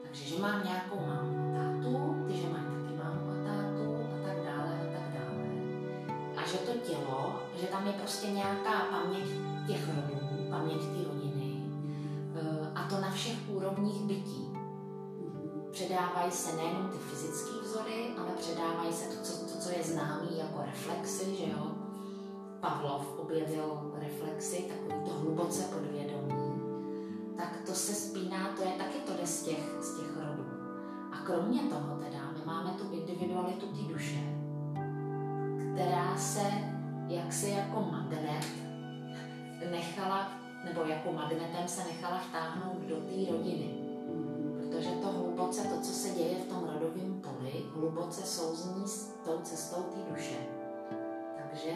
Takže, 0.04 0.24
že 0.24 0.40
mám 0.40 0.64
nějakou 0.64 1.00
mámu 1.00 1.38
a 1.38 1.58
tátu, 1.58 2.26
ty, 2.28 2.38
že 2.38 2.50
mají 2.50 2.64
taky 2.64 2.98
mámu 3.04 3.32
a 3.32 3.36
tátu 3.48 3.96
a 3.96 4.28
tak 4.28 4.46
dále 4.46 4.80
a 4.82 4.86
tak 4.94 5.14
dále. 5.14 5.48
A 6.38 6.48
že 6.48 6.58
to 6.58 6.72
tělo, 6.72 7.40
že 7.62 7.68
tam 7.68 7.88
je 7.88 7.94
prostě 7.94 8.28
nějaká 8.28 8.80
paměť 8.92 9.26
těch 9.68 9.88
rodů, 9.88 10.50
paměť 10.50 10.80
té 10.80 11.04
rodiny 11.14 11.64
eh, 12.36 12.72
a 12.76 12.84
to 12.90 13.02
na 13.02 13.12
všech 13.12 13.50
úrovních 13.50 14.02
bytí 14.02 14.55
předávají 15.76 16.32
se 16.32 16.56
nejenom 16.56 16.90
ty 16.90 16.98
fyzické 16.98 17.52
vzory, 17.62 18.14
ale 18.18 18.32
předávají 18.38 18.94
se 18.94 19.06
to, 19.16 19.24
co, 19.24 19.46
to, 19.46 19.60
co 19.60 19.70
je 19.70 19.84
známý 19.84 20.38
jako 20.38 20.62
reflexy, 20.66 21.36
že 21.36 21.52
jo. 21.52 21.72
Pavlov 22.60 23.20
objevil 23.20 23.94
reflexy, 23.96 24.58
takový 24.58 25.10
to 25.10 25.20
hluboce 25.20 25.64
podvědomí. 25.64 26.62
Tak 27.38 27.58
to 27.66 27.72
se 27.72 27.94
spíná, 27.94 28.48
to 28.58 28.64
je 28.64 28.72
taky 28.78 29.00
to 29.00 29.26
z 29.26 29.44
těch, 29.44 29.78
z 29.82 29.98
těch 29.98 30.18
rodů. 30.18 30.46
A 31.12 31.18
kromě 31.26 31.60
toho 31.60 32.00
teda, 32.04 32.32
my 32.32 32.46
máme 32.46 32.72
tu 32.72 32.92
individualitu 32.92 33.66
té 33.66 33.94
duše, 33.94 34.20
která 35.74 36.18
se 36.18 36.52
jaksi 37.08 37.50
jako 37.50 37.82
magnet 37.82 38.46
nechala, 39.72 40.32
nebo 40.66 40.82
jako 40.82 41.12
magnetem 41.12 41.68
se 41.68 41.84
nechala 41.84 42.18
vtáhnout 42.18 42.82
do 42.82 42.96
té 42.96 43.32
rodiny 43.32 43.65
hluboce 47.96 48.22
souzní 48.22 48.88
s 48.88 49.14
tou 49.26 49.40
cestou 49.44 49.82
té 49.82 50.12
duše. 50.12 50.38
Takže 51.38 51.76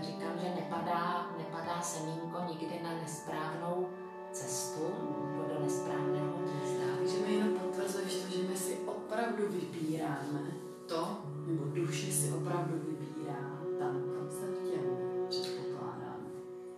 říkám, 0.00 0.38
že 0.42 0.54
nepadá, 0.54 1.30
nepadá 1.38 1.82
semínko 1.82 2.38
nikdy 2.48 2.80
na 2.82 2.94
nesprávnou 2.94 3.88
cestu 4.32 4.82
nebo 5.26 5.54
do 5.54 5.64
nesprávného 5.64 6.38
místa. 6.38 6.84
Takže 6.98 7.18
mi 7.18 7.34
jenom 7.34 7.58
potvrzuješ 7.58 8.14
to, 8.14 8.36
že 8.36 8.48
my 8.48 8.56
si 8.56 8.78
opravdu 8.86 9.48
vybíráme 9.48 10.40
to, 10.86 11.08
nebo 11.46 11.64
duše 11.64 12.12
si 12.12 12.32
opravdu 12.32 12.74
vybírá 12.74 13.58
tam, 13.78 14.02
kam 14.14 14.30
se 14.30 14.46
chtěl, 14.46 14.96
předpokládám. 15.28 16.26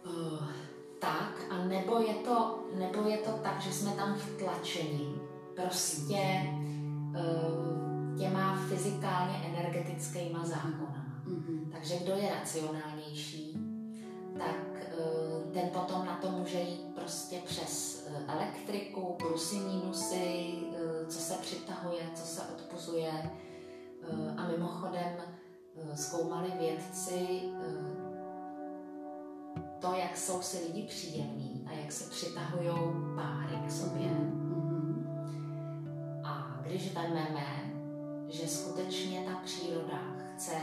Uh, 0.06 0.48
tak, 0.98 1.46
a 1.50 1.64
nebo 1.64 1.98
je, 1.98 2.14
to, 2.14 2.64
nebo 2.74 3.08
je 3.08 3.18
to 3.18 3.30
tak, 3.30 3.60
že 3.60 3.72
jsme 3.72 3.90
tam 3.90 4.14
vtlačeni 4.14 5.14
prostě 5.54 6.42
uh, 7.10 7.81
těma 8.22 8.56
fyzikálně 8.68 9.34
energetickýma 9.34 10.44
zákonama. 10.44 11.22
Mm-hmm. 11.26 11.72
Takže 11.72 11.98
kdo 11.98 12.12
je 12.12 12.34
racionálnější, 12.34 13.58
tak 14.38 14.56
uh, 14.98 15.52
ten 15.52 15.68
potom 15.68 16.06
na 16.06 16.16
to 16.16 16.30
může 16.30 16.60
jít 16.60 16.94
prostě 16.94 17.40
přes 17.46 18.04
uh, 18.10 18.34
elektriku, 18.34 19.16
plusy, 19.18 19.56
mínusy, 19.56 20.54
uh, 20.68 21.08
co 21.08 21.18
se 21.18 21.34
přitahuje, 21.34 22.02
co 22.14 22.26
se 22.26 22.42
odpuzuje. 22.42 23.30
A 24.36 24.48
mimochodem 24.48 25.12
zkoumali 25.94 26.52
vědci 26.58 27.40
to, 29.78 29.94
jak 29.94 30.16
jsou 30.16 30.42
si 30.42 30.66
lidi 30.66 30.82
příjemní 30.82 31.66
a 31.70 31.72
jak 31.72 31.92
se 31.92 32.10
přitahují 32.10 32.92
páry 33.16 33.56
k 33.66 33.70
sobě. 33.70 34.06
Mm 34.06 34.42
když 36.72 36.94
vezmeme, 36.94 37.61
že 38.32 38.48
skutečně 38.48 39.24
ta 39.28 39.40
příroda 39.44 39.98
chce 40.34 40.54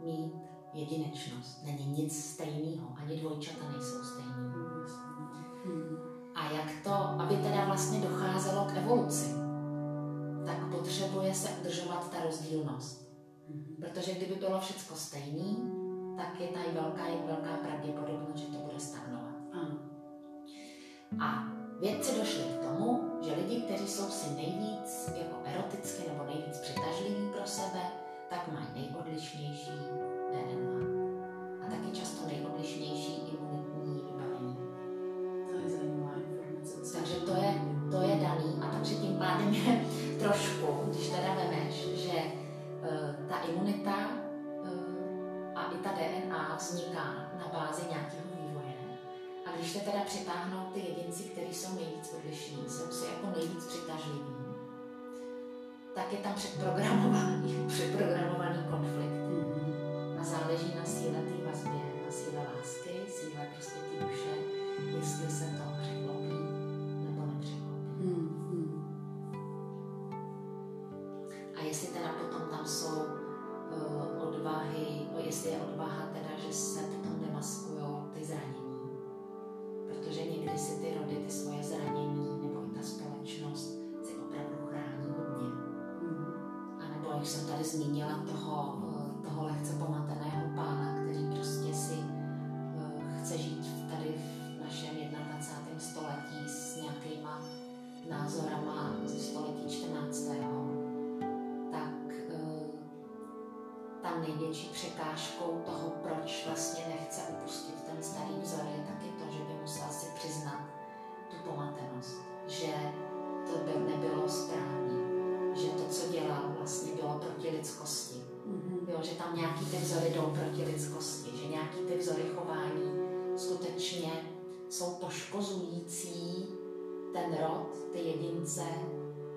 mít 0.00 0.34
jedinečnost, 0.72 1.64
není 1.64 1.86
nic 1.86 2.24
stejného, 2.24 2.88
ani 3.02 3.20
dvojčata 3.20 3.68
nejsou 3.68 4.04
stejný. 4.04 4.52
A 6.34 6.50
jak 6.50 6.84
to, 6.84 6.92
aby 6.92 7.36
teda 7.36 7.64
vlastně 7.64 8.00
docházelo 8.00 8.64
k 8.64 8.76
evoluci, 8.76 9.30
tak 10.46 10.70
potřebuje 10.70 11.34
se 11.34 11.48
udržovat 11.60 12.10
ta 12.10 12.24
rozdílnost. 12.24 13.12
Protože 13.80 14.14
kdyby 14.14 14.34
bylo 14.34 14.60
všechno 14.60 14.96
stejný, 14.96 15.72
tak 16.16 16.40
je 16.40 16.48
tady 16.48 16.68
velká, 16.72 17.02
velká 17.26 17.56
pravděpodobnost, 17.56 18.36
že 18.36 18.46
to 18.46 18.58
bude 18.58 18.80
stagnovat. 18.80 19.34
A 21.20 21.52
Vědci 21.82 22.18
došli 22.18 22.42
k 22.42 22.62
tomu, 22.62 23.11
že 23.22 23.34
lidi, 23.34 23.60
kteří 23.60 23.88
jsou 23.88 24.10
si 24.10 24.34
nejvíc 24.34 25.12
jako 25.16 25.36
eroticky 25.44 26.08
nebo 26.08 26.24
nejvíc 26.24 26.58
přitažliví 26.58 27.30
pro 27.36 27.46
sebe, 27.46 27.82
tak 28.30 28.48
mají 28.52 28.66
nejodlišnější 28.74 29.70
DNA. 30.32 30.86
A 31.66 31.70
taky 31.70 31.90
často 31.92 32.26
nejodlišnější 32.26 33.12
imunitní 33.32 34.02
vybavení. 34.02 34.56
To 35.50 35.56
je 35.56 35.76
zajímavá 35.76 36.12
informace. 36.16 36.98
Takže 36.98 37.14
to 37.14 37.34
je, 37.34 37.54
to 37.90 38.00
je 38.00 38.16
daný. 38.16 38.62
A 38.62 38.66
takže 38.66 38.94
tím 38.94 39.18
pádem 39.18 39.54
je 39.54 39.84
trošku, 40.18 40.66
když 40.86 41.08
teda 41.08 41.34
vemeš, 41.34 41.74
že 41.94 42.12
uh, 42.12 43.28
ta 43.28 43.38
imunita 43.38 43.96
uh, 44.62 45.58
a 45.58 45.72
i 45.72 45.76
ta 45.76 45.90
DNA 45.92 46.56
vzniká 46.56 47.04
na 47.38 47.50
bázi 47.52 47.82
nějakého 47.90 48.32
když 49.62 49.72
se 49.72 49.80
teda 49.80 50.04
přitáhnou 50.04 50.70
ty 50.74 50.91
jedinci, 51.12 51.32
kteří 51.32 51.54
jsou 51.54 51.74
nejvíc 51.74 52.14
odlišní, 52.18 52.64
jsou 52.68 52.90
si 52.90 53.06
jako 53.06 53.38
nejvíc 53.38 53.64
přitažliví, 53.64 54.34
tak 55.94 56.12
je 56.12 56.18
tam 56.18 56.34
předprogramovaný, 56.34 57.64
předprogramovaný 57.68 58.58
konflikt. 58.70 59.12
Mm-hmm. 59.12 60.20
A 60.20 60.24
záleží 60.24 60.74
na 60.74 60.84
síle 60.84 61.18
té 61.18 61.46
vazbě, 61.46 61.82
na 62.06 62.12
síle 62.12 62.46
lásky, 62.56 62.90
síle 63.08 63.48
prostě 63.54 63.74
té 63.74 64.04
duše, 64.04 64.34
jestli 64.96 65.30
se 65.30 65.44
to 65.44 65.64
překlopí 65.82 66.42
nebo 67.04 67.26
nepřeklopí. 67.26 68.04
Mm-hmm. 68.04 68.82
A 71.56 71.62
jestli 71.62 71.88
teda 71.88 72.12
potom 72.12 72.48
tam 72.50 72.66
jsou 72.66 72.96
uh, 72.96 74.28
odvahy, 74.28 75.06
no 75.12 75.18
jestli 75.24 75.50
je 75.50 75.58
odvaha 75.60 76.06
teda, 76.12 76.46
že 76.46 76.52
se 76.52 76.80
potom 76.80 77.20
demaskují 77.20 77.84
ty 78.14 78.24
zranění 78.24 78.61
protože 79.92 80.24
někdy 80.24 80.58
si 80.58 80.80
ty 80.80 80.94
rody, 80.98 81.16
ty 81.26 81.32
svoje 81.32 81.62
zranění 81.62 82.38
nebo 82.42 82.60
i 82.66 82.70
ta 82.74 82.82
společnost 82.82 83.78
si 84.02 84.12
opravdu 84.14 84.56
chrání 84.70 85.14
hodně. 85.18 85.48
Mm. 86.02 86.34
A 86.80 86.88
nebo, 86.88 87.10
jak 87.12 87.26
jsem 87.26 87.46
tady 87.46 87.64
zmínila, 87.64 88.24
toho, 88.32 88.82
eh, 88.88 89.28
toho 89.28 89.44
lehce 89.46 89.72
pomateného 89.72 90.42
pána, 90.56 90.94
který 91.02 91.26
prostě 91.34 91.74
si 91.74 91.94
uh, 91.94 93.20
chce 93.20 93.38
žít 93.38 93.66
tady 93.90 94.14
v 94.58 94.64
našem 94.64 94.96
21. 94.96 95.78
století 95.78 96.48
s 96.48 96.76
nějakýma 96.76 97.42
názorama 98.10 98.96
ze 99.04 99.18
století 99.18 99.68
14. 99.68 100.30
Tak 101.72 102.12
uh, 102.34 102.62
tam 104.02 104.22
největší 104.22 104.68
překážkou 104.72 105.62
toho, 105.66 105.92
proč 106.02 106.46
vlastně 106.46 106.81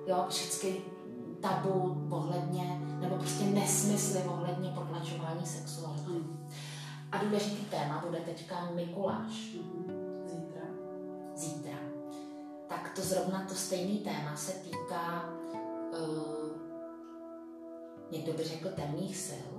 jo, 0.07 0.25
všechny 0.29 0.81
tabu 1.41 2.07
ohledně, 2.09 2.81
nebo 2.99 3.15
prostě 3.15 3.43
nesmysly 3.43 4.21
ohledně 4.21 4.69
potlačování 4.69 5.45
sexuality. 5.45 6.11
Mm. 6.11 6.47
A 7.11 7.17
důležitý 7.17 7.65
téma 7.65 8.03
bude 8.05 8.19
teďka 8.19 8.69
Mikuláš. 8.75 9.55
Zítra. 10.25 10.65
Zítra. 11.35 11.77
Tak 12.67 12.91
to 12.95 13.01
zrovna 13.01 13.45
to 13.49 13.55
stejné 13.55 13.99
téma 13.99 14.35
se 14.35 14.51
týká 14.51 15.29
uh, 15.91 16.45
někdo 18.11 18.33
by 18.33 18.43
řekl 18.43 18.69
temných 18.69 19.17
sil, 19.27 19.51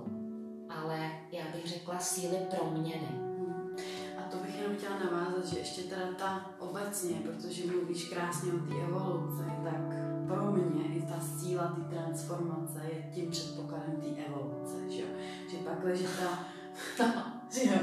ale 0.69 1.11
já 1.31 1.43
bych 1.53 1.67
řekla 1.67 1.99
síly 1.99 2.37
proměny. 2.55 3.09
Hmm. 3.11 3.75
A 4.17 4.31
to 4.31 4.37
bych 4.37 4.55
jenom 4.55 4.77
chtěla 4.77 4.99
navázat, 4.99 5.45
že 5.45 5.59
ještě 5.59 5.81
teda 5.81 6.11
ta 6.17 6.45
obecně, 6.59 7.15
protože 7.15 7.71
mluvíš 7.71 8.09
krásně 8.09 8.53
o 8.53 8.57
té 8.57 8.73
evoluci, 8.83 9.43
tak 9.63 10.16
pro 10.27 10.51
mě 10.51 10.83
i 10.83 11.01
ta 11.01 11.19
síla 11.19 11.63
té 11.67 11.95
transformace 11.95 12.81
je 12.93 13.11
tím 13.13 13.31
předpokladem 13.31 14.01
té 14.01 14.07
evoluce, 14.25 14.91
že 14.91 15.01
jo? 15.01 15.07
Že 15.51 15.57
pak 15.57 15.83
leží 15.83 16.05
ta... 16.97 17.33
že 17.51 17.69
jo? 17.69 17.79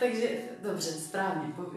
Takže 0.00 0.38
dobře, 0.62 0.90
správně, 0.90 1.52
po, 1.56 1.62
uh, 1.62 1.72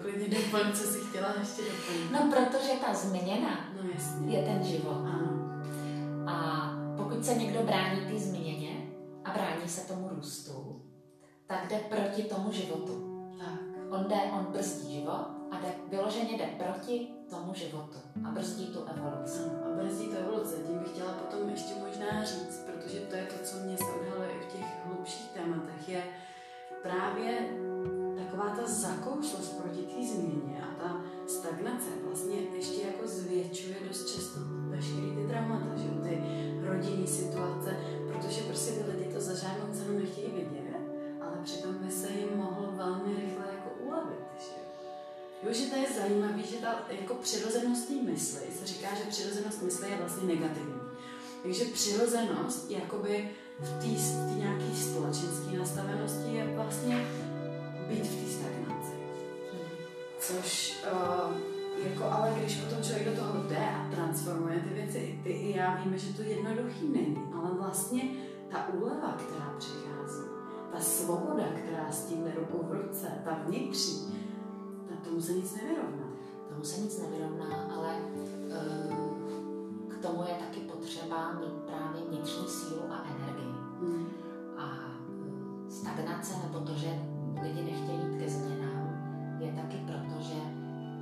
klidně 0.00 0.38
doplň, 0.38 0.72
co 0.72 0.82
jsi 0.82 0.98
chtěla 0.98 1.34
ještě 1.40 1.62
doplnit. 1.62 2.12
No, 2.12 2.32
protože 2.32 2.72
ta 2.86 2.94
změna 2.94 3.70
no, 3.82 3.90
jasně. 3.94 4.36
je 4.36 4.44
ten 4.44 4.64
život. 4.64 4.96
Ano. 4.96 5.60
A 6.26 6.70
pokud 6.96 7.24
se 7.24 7.34
někdo 7.34 7.62
brání 7.62 8.00
té 8.00 8.18
změně 8.18 8.86
a 9.24 9.30
brání 9.30 9.68
se 9.68 9.88
tomu 9.88 10.08
růstu, 10.08 10.82
tak 11.46 11.68
jde 11.70 11.78
proti 11.78 12.22
tomu 12.22 12.52
životu. 12.52 13.16
Tak. 13.38 13.60
On 13.90 14.04
jde, 14.08 14.16
on 14.32 14.46
brzdí 14.52 14.94
život 14.94 15.26
a 15.50 15.60
jde, 15.60 15.68
vyloženě 15.90 16.38
jde 16.38 16.46
proti 16.46 17.15
tomu 17.30 17.54
životu 17.54 17.98
a 18.24 18.30
brzdí 18.30 18.66
tu 18.66 18.84
evoluci. 18.96 19.40
A 19.64 19.68
brzdí 19.76 20.06
tu 20.08 20.16
evoluci. 20.16 20.54
Tím 20.66 20.78
bych 20.78 20.88
chtěla 20.88 21.12
potom 21.12 21.48
ještě 21.48 21.74
možná 21.74 22.24
říct, 22.24 22.58
protože 22.66 22.98
to 23.00 23.16
je 23.16 23.26
to, 23.26 23.44
co 23.44 23.56
mě 23.56 23.76
se 23.76 23.84
odhaluje 23.84 24.28
negativní. 50.26 50.80
Takže 51.42 51.64
přirozenost 51.64 52.70
jakoby 52.70 53.30
v 53.60 53.70
té 53.70 54.34
nějaké 54.34 54.76
společenské 54.76 55.58
nastavenosti 55.58 56.34
je 56.34 56.46
vlastně 56.56 57.06
být 57.88 58.06
v 58.06 58.24
té 58.24 58.30
stagnaci. 58.32 58.92
Což 60.18 60.76
uh, 60.92 61.36
jako 61.84 62.04
ale 62.04 62.32
když 62.38 62.56
potom 62.56 62.82
člověk 62.82 63.08
do 63.08 63.20
toho 63.20 63.42
jde 63.42 63.68
a 63.68 63.90
transformuje 63.94 64.60
ty 64.60 64.74
věci, 64.74 65.20
ty 65.22 65.30
i 65.30 65.56
já 65.56 65.74
víme, 65.84 65.98
že 65.98 66.12
to 66.12 66.22
jednoduchý 66.22 66.88
není, 66.88 67.22
ale 67.34 67.50
vlastně 67.58 68.02
ta 68.50 68.68
úleva, 68.68 69.16
která 69.18 69.54
přichází, 69.58 70.22
ta 70.72 70.80
svoboda, 70.80 71.44
která 71.44 71.92
s 71.92 72.04
tím 72.04 72.24
jde 72.24 72.32
ruku 72.34 72.66
v 72.66 72.72
ruce, 72.72 73.06
ta 73.24 73.38
vnitřní, 73.46 74.26
tak 74.88 75.00
tomu 75.00 75.20
se 75.20 75.32
nic 75.32 75.54
nevyrovná. 75.54 76.06
Tomu 76.48 76.64
se 76.64 76.80
nic 76.80 76.98
nevyrovná, 76.98 77.70
ale 77.76 77.96
uh, 77.96 79.05
k 79.98 80.02
tomu 80.02 80.22
je 80.22 80.34
taky 80.34 80.60
potřeba 80.60 81.32
mít 81.32 81.62
právě 81.66 82.00
vnitřní 82.08 82.48
sílu 82.48 82.82
a 82.90 83.04
energii. 83.16 83.54
Hmm. 83.80 84.08
A 84.58 84.64
uh, 85.08 85.68
stagnace, 85.68 86.34
nebo 86.42 86.60
to, 86.60 86.74
že 86.74 86.88
lidi 87.42 87.62
nechtějí 87.62 87.98
jít 87.98 88.18
ke 88.18 88.28
změnám, 88.30 88.86
je 89.40 89.52
taky 89.52 89.76
proto, 89.76 90.22
že 90.22 90.34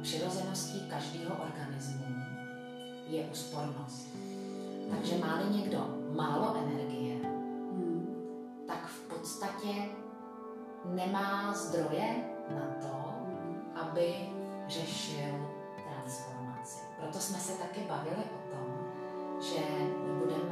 přirozeností 0.02 0.80
každého 0.90 1.34
organismu 1.34 2.04
je 3.08 3.24
úspornost. 3.24 4.08
Takže 4.90 5.18
má-li 5.18 5.58
někdo 5.58 5.78
málo 6.16 6.56
energie, 6.56 7.14
Hmm. 7.72 8.06
tak 8.66 8.86
v 8.86 9.00
podstatě 9.00 9.88
nemá 10.84 11.52
zdroje 11.54 12.24
na 12.50 12.66
to, 12.80 13.14
aby 13.80 14.14
řešil 14.68 15.34
transformaci. 15.84 16.78
Proto 17.00 17.18
jsme 17.18 17.38
se 17.38 17.52
taky 17.52 17.80
bavili 17.88 18.16
o 18.16 18.50
tom, 18.50 18.73
že 19.40 19.60
budeme, 20.18 20.43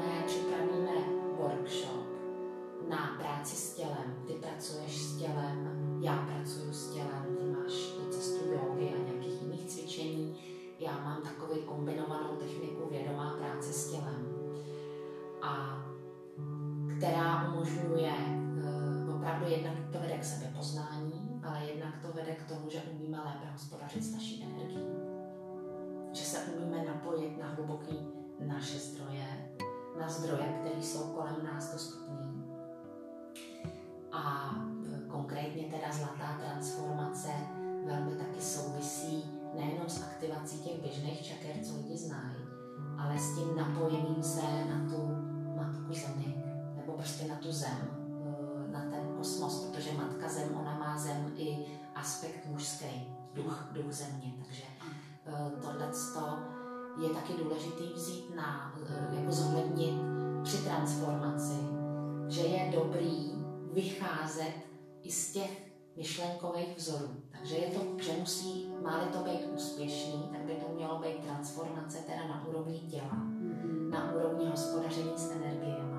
z 65.12 65.32
těch 65.32 65.72
myšlenkových 65.96 66.76
vzorů. 66.76 67.08
Takže 67.38 67.56
je 67.56 67.70
to, 67.70 68.02
že 68.02 68.12
musí, 68.20 68.72
má 68.82 69.04
to 69.12 69.18
být 69.18 69.46
úspěšný, 69.54 70.28
tak 70.32 70.40
by 70.40 70.52
to 70.52 70.74
mělo 70.74 70.98
být 70.98 71.24
transformace 71.24 71.98
teda 71.98 72.26
na 72.28 72.46
úrovni 72.48 72.78
těla, 72.78 73.12
Mm-hmm. 73.12 73.90
na 73.90 74.12
úrovni 74.14 74.46
hospodaření 74.46 75.12
s 75.16 75.30
energiemi. 75.30 75.92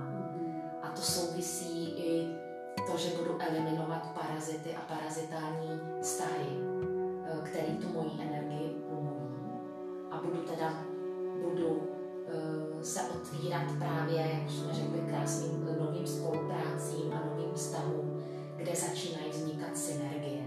A 0.82 0.88
to 0.88 1.02
souvisí 1.02 1.90
i 1.90 2.28
to, 2.92 2.98
že 2.98 3.18
budu 3.18 3.38
eliminovat 3.40 4.12
parazity 4.14 4.76
a 4.76 4.82
parazitální 4.82 5.70
vztahy, 6.02 6.50
eh, 7.26 7.40
který 7.44 7.78
tu 7.78 7.88
moji 7.88 8.12
energii 8.22 8.76
umluví. 8.90 9.34
A 10.12 10.22
budu 10.24 10.38
teda, 10.38 10.74
budu 11.42 11.68
uh, 11.68 12.82
se 12.82 13.02
otvírat 13.02 13.78
právě, 13.80 14.18
jak 14.18 14.52
jsme 14.52 14.74
řekli, 14.74 15.00
krásným 15.00 15.66
novým 15.80 16.08
spoluprácím 16.08 17.14
a 17.14 17.26
novým 17.26 17.54
vztahům, 17.54 18.13
kde 18.64 18.76
začínají 18.76 19.30
vznikat 19.30 19.78
synergie. 19.78 20.44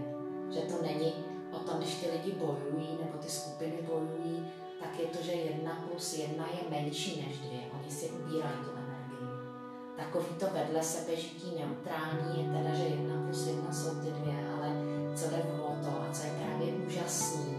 Že 0.53 0.59
to 0.59 0.81
není 0.81 1.13
o 1.51 1.59
tom, 1.59 1.77
když 1.77 1.95
ty 1.95 2.11
lidi 2.11 2.31
bojují 2.31 2.89
nebo 3.01 3.17
ty 3.21 3.29
skupiny 3.29 3.77
bojují, 3.81 4.47
tak 4.79 4.99
je 4.99 5.05
to, 5.05 5.23
že 5.23 5.31
jedna 5.31 5.83
plus 5.87 6.17
jedna 6.17 6.45
je 6.47 6.69
menší 6.69 7.25
než 7.27 7.37
dvě. 7.37 7.59
Oni 7.79 7.91
si 7.91 8.09
ubírají 8.09 8.57
tu 8.65 8.71
energii. 8.71 9.29
Takový 9.97 10.25
to 10.39 10.45
vedle 10.53 10.83
sebe 10.83 11.15
žití 11.15 11.51
neutrální 11.59 12.43
je 12.43 12.57
teda, 12.57 12.75
že 12.75 12.83
jedna 12.83 13.23
plus 13.23 13.47
jedna 13.47 13.73
jsou 13.73 13.89
ty 13.89 14.11
dvě, 14.11 14.35
ale 14.57 14.71
co 15.15 15.29
jde 15.29 15.43
o 15.43 15.75
to 15.83 16.01
a 16.01 16.07
co 16.13 16.23
je 16.27 16.31
právě 16.31 16.73
úžasný, 16.73 17.57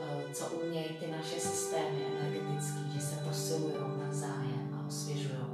eh, 0.00 0.34
co 0.34 0.44
umějí 0.46 0.88
ty 0.88 1.06
naše 1.06 1.40
systémy 1.40 2.06
energetické, 2.12 2.80
že 2.94 3.00
se 3.00 3.16
posilují 3.28 3.74
navzájem 4.04 4.78
a 4.80 4.86
osvěžují. 4.88 5.46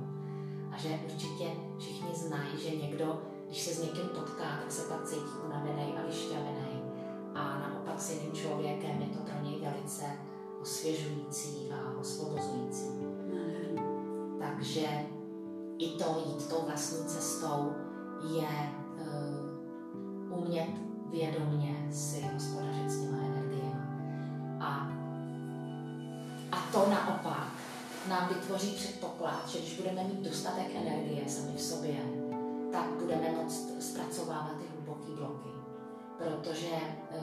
A 0.72 0.78
že 0.78 0.88
určitě 1.04 1.46
všichni 1.78 2.14
znají, 2.14 2.58
že 2.58 2.76
někdo, 2.76 3.31
když 3.52 3.62
se 3.62 3.74
s 3.74 3.82
někým 3.82 4.08
potká, 4.08 4.58
tak 4.62 4.72
se 4.72 4.82
pak 4.82 5.04
cítí 5.04 5.32
unavený 5.46 5.94
a 5.96 6.06
vyšťavený. 6.06 6.82
A 7.34 7.58
naopak 7.58 8.00
s 8.00 8.10
jiným 8.10 8.32
člověkem 8.32 9.02
je 9.02 9.06
to 9.06 9.18
pro 9.18 9.44
něj 9.44 9.60
velice 9.60 10.04
osvěžující 10.62 11.70
a 11.72 11.98
osvobozující. 12.00 12.88
Takže 14.38 14.86
i 15.78 15.88
to 15.88 16.24
jít 16.26 16.48
tou 16.48 16.62
vlastní 16.66 17.06
cestou 17.06 17.72
je 18.36 18.72
uh, 20.30 20.38
umět 20.38 20.70
vědomně 21.10 21.88
si 21.92 22.28
hospodařit 22.34 22.90
s 22.90 23.00
těma 23.00 23.18
energiemi. 23.18 23.82
A, 24.60 24.88
a 26.52 26.56
to 26.72 26.90
naopak 26.90 27.52
nám 28.08 28.28
vytvoří 28.28 28.70
předpoklad, 28.70 29.48
že 29.48 29.58
když 29.58 29.76
budeme 29.76 30.04
mít 30.04 30.28
dostatek 30.28 30.74
energie 30.74 31.28
sami 31.28 31.56
v 31.56 31.60
sobě, 31.60 32.21
tak 32.72 32.88
budeme 32.88 33.32
moc 33.42 33.52
zpracovávat 33.80 34.56
ty 34.58 34.64
hluboké 34.72 35.12
bloky. 35.12 35.50
Protože 36.18 36.76
eh, 37.10 37.20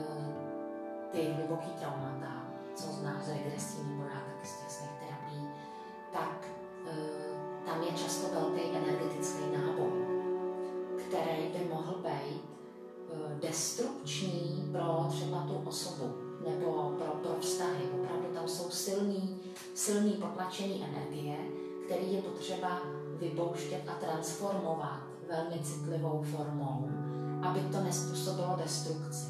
ty 1.12 1.32
hluboké 1.36 1.70
traumata, 1.78 2.44
co 2.74 2.92
znáš 2.92 3.24
z 3.24 3.28
regresí 3.28 3.78
nebo 3.84 4.02
já 4.02 4.22
z 4.44 4.62
těsných 4.62 4.90
terapií, 4.90 5.48
tak 6.12 6.48
eh, 6.86 7.66
tam 7.66 7.82
je 7.82 7.92
často 7.92 8.34
velký 8.34 8.60
energetický 8.60 9.42
náboj, 9.56 9.90
který 10.96 11.48
by 11.48 11.74
mohl 11.74 11.94
být 11.94 12.42
eh, 13.12 13.40
destrukční 13.40 14.68
pro 14.72 15.06
třeba 15.10 15.42
tu 15.42 15.68
osobu 15.68 16.14
nebo 16.48 16.94
pro, 16.98 17.06
pro 17.06 17.40
vztahy. 17.40 17.84
Opravdu 18.00 18.34
tam 18.34 18.48
jsou 18.48 18.70
silný, 18.70 19.40
silný 19.74 20.12
potlačený 20.12 20.84
energie, 20.84 21.36
který 21.86 22.12
je 22.12 22.22
potřeba 22.22 22.80
vypouštět 23.20 23.88
a 23.88 23.92
transformovat 23.94 25.10
velmi 25.30 25.58
citlivou 25.62 26.22
formou, 26.22 26.88
aby 27.42 27.60
to 27.60 27.80
nespůsobilo 27.80 28.56
destrukci. 28.56 29.26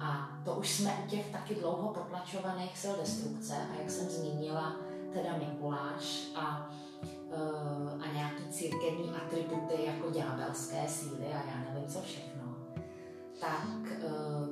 A 0.00 0.28
to 0.44 0.54
už 0.54 0.70
jsme 0.70 1.04
u 1.04 1.08
těch 1.08 1.32
taky 1.32 1.54
dlouho 1.54 1.88
potlačovaných 1.88 2.78
sil 2.82 2.94
destrukce 3.00 3.54
a 3.56 3.80
jak 3.80 3.90
jsem 3.90 4.08
zmínila, 4.08 4.76
teda 5.12 5.36
Mikuláš 5.38 6.28
a, 6.36 6.70
uh, 7.04 8.02
a 8.02 8.12
nějaký 8.12 8.48
církevní 8.50 9.10
atributy 9.10 9.84
jako 9.84 10.10
ďábelské 10.10 10.88
síly 10.88 11.26
a 11.26 11.50
já 11.50 11.70
nevím 11.70 11.88
co 11.88 12.00
všechno, 12.00 12.56
tak 13.40 13.68
uh, 13.80 14.48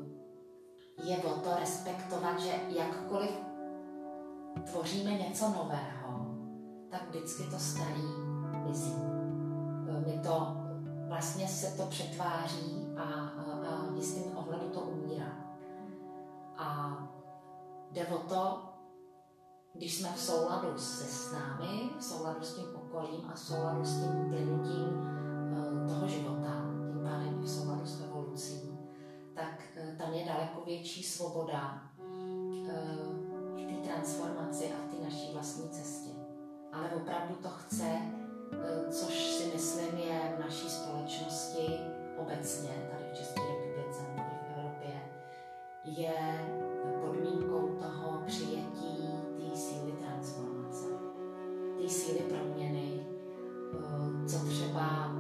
je 1.09 1.17
o 1.17 1.31
to 1.31 1.51
respektovat, 1.61 2.41
že 2.41 2.53
jakkoliv 2.69 3.31
tvoříme 4.71 5.11
něco 5.11 5.49
nového, 5.49 6.27
tak 6.91 7.09
vždycky 7.09 7.43
to 7.43 7.59
starý 7.59 8.09
mizí. 8.67 8.93
Uh, 8.93 10.07
my 10.07 10.19
to 10.23 10.62
vlastně 11.13 11.49
se 11.49 11.77
to 11.77 11.87
přetváří 11.87 12.87
a, 12.97 13.03
a, 13.03 13.43
a 13.69 13.91
v 13.91 13.97
jistým 13.97 14.37
ohledu 14.37 14.69
to 14.69 14.81
umírá. 14.81 15.33
A 16.57 16.99
jde 17.91 18.07
o 18.07 18.19
to, 18.19 18.63
když 19.75 19.99
jsme 19.99 20.13
v 20.13 20.21
souladu 20.21 20.79
se 20.79 21.05
s 21.05 21.33
námi, 21.33 21.91
v 21.99 22.05
souladu 22.05 22.43
s 22.43 22.55
tím 22.55 22.65
okolím 22.75 23.31
a 23.31 23.35
v 23.35 23.39
souladu 23.39 23.85
s 23.85 24.01
tím 24.01 24.29
plynutím 24.29 24.89
uh, 24.89 25.89
toho 25.89 26.09
života, 26.09 26.65
tím 26.93 27.01
pádem 27.05 27.41
v 27.41 27.49
souladu 27.49 27.87
s 27.87 28.01
evolucí, 28.01 28.79
tak 29.35 29.63
uh, 29.77 29.99
tam 29.99 30.13
je 30.13 30.25
daleko 30.25 30.61
větší 30.67 31.03
svoboda 31.03 31.83
uh, 31.99 32.07
v 33.55 33.67
té 33.67 33.89
transformaci 33.89 34.73
a 34.73 34.87
v 34.87 34.95
té 34.95 35.05
naší 35.05 35.33
vlastní 35.33 35.69
cestě. 35.69 36.11
Ale 36.73 36.91
opravdu 36.91 37.35
to 37.35 37.49
chce, 37.49 38.01
což 38.91 39.15
si 39.15 39.53
myslím 39.55 39.99
je 39.99 40.35
v 40.37 40.41
naší 40.41 40.71
společnosti 40.71 41.81
obecně, 42.17 42.71
tady 42.91 43.05
v 43.13 43.17
České 43.17 43.41
republice 43.41 44.03
nebo 44.17 44.23
v 44.23 44.57
Evropě, 44.57 44.95
je 45.85 46.49
podmínkou 47.01 47.69
toho 47.69 48.23
přijetí 48.27 49.09
té 49.37 49.57
síly 49.57 49.93
transformace, 49.93 50.87
té 51.83 51.89
síly 51.89 52.19
proměny, 52.19 53.07
eh, 53.75 54.29
co 54.29 54.47
třeba 54.47 55.13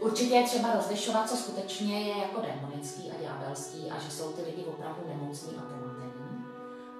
Určitě 0.00 0.34
je 0.34 0.44
třeba 0.44 0.74
rozlišovat, 0.74 1.30
co 1.30 1.36
skutečně 1.36 2.00
je 2.00 2.18
jako 2.18 2.40
demonický 2.40 3.10
a 3.10 3.22
ďábelský 3.22 3.90
a 3.90 3.98
že 3.98 4.10
jsou 4.10 4.32
ty 4.32 4.42
lidi 4.42 4.64
opravdu 4.64 5.02
nemocní 5.08 5.52
a 5.58 5.62
pomatení, 5.62 6.44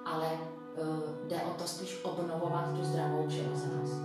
ale 0.05 0.29
uh, 0.33 1.27
jde 1.27 1.35
o 1.35 1.53
to 1.53 1.67
spíš 1.67 1.99
obnovovat 2.03 2.65
tu 2.75 2.83
zdravou 2.83 3.27
přirozenost. 3.27 4.01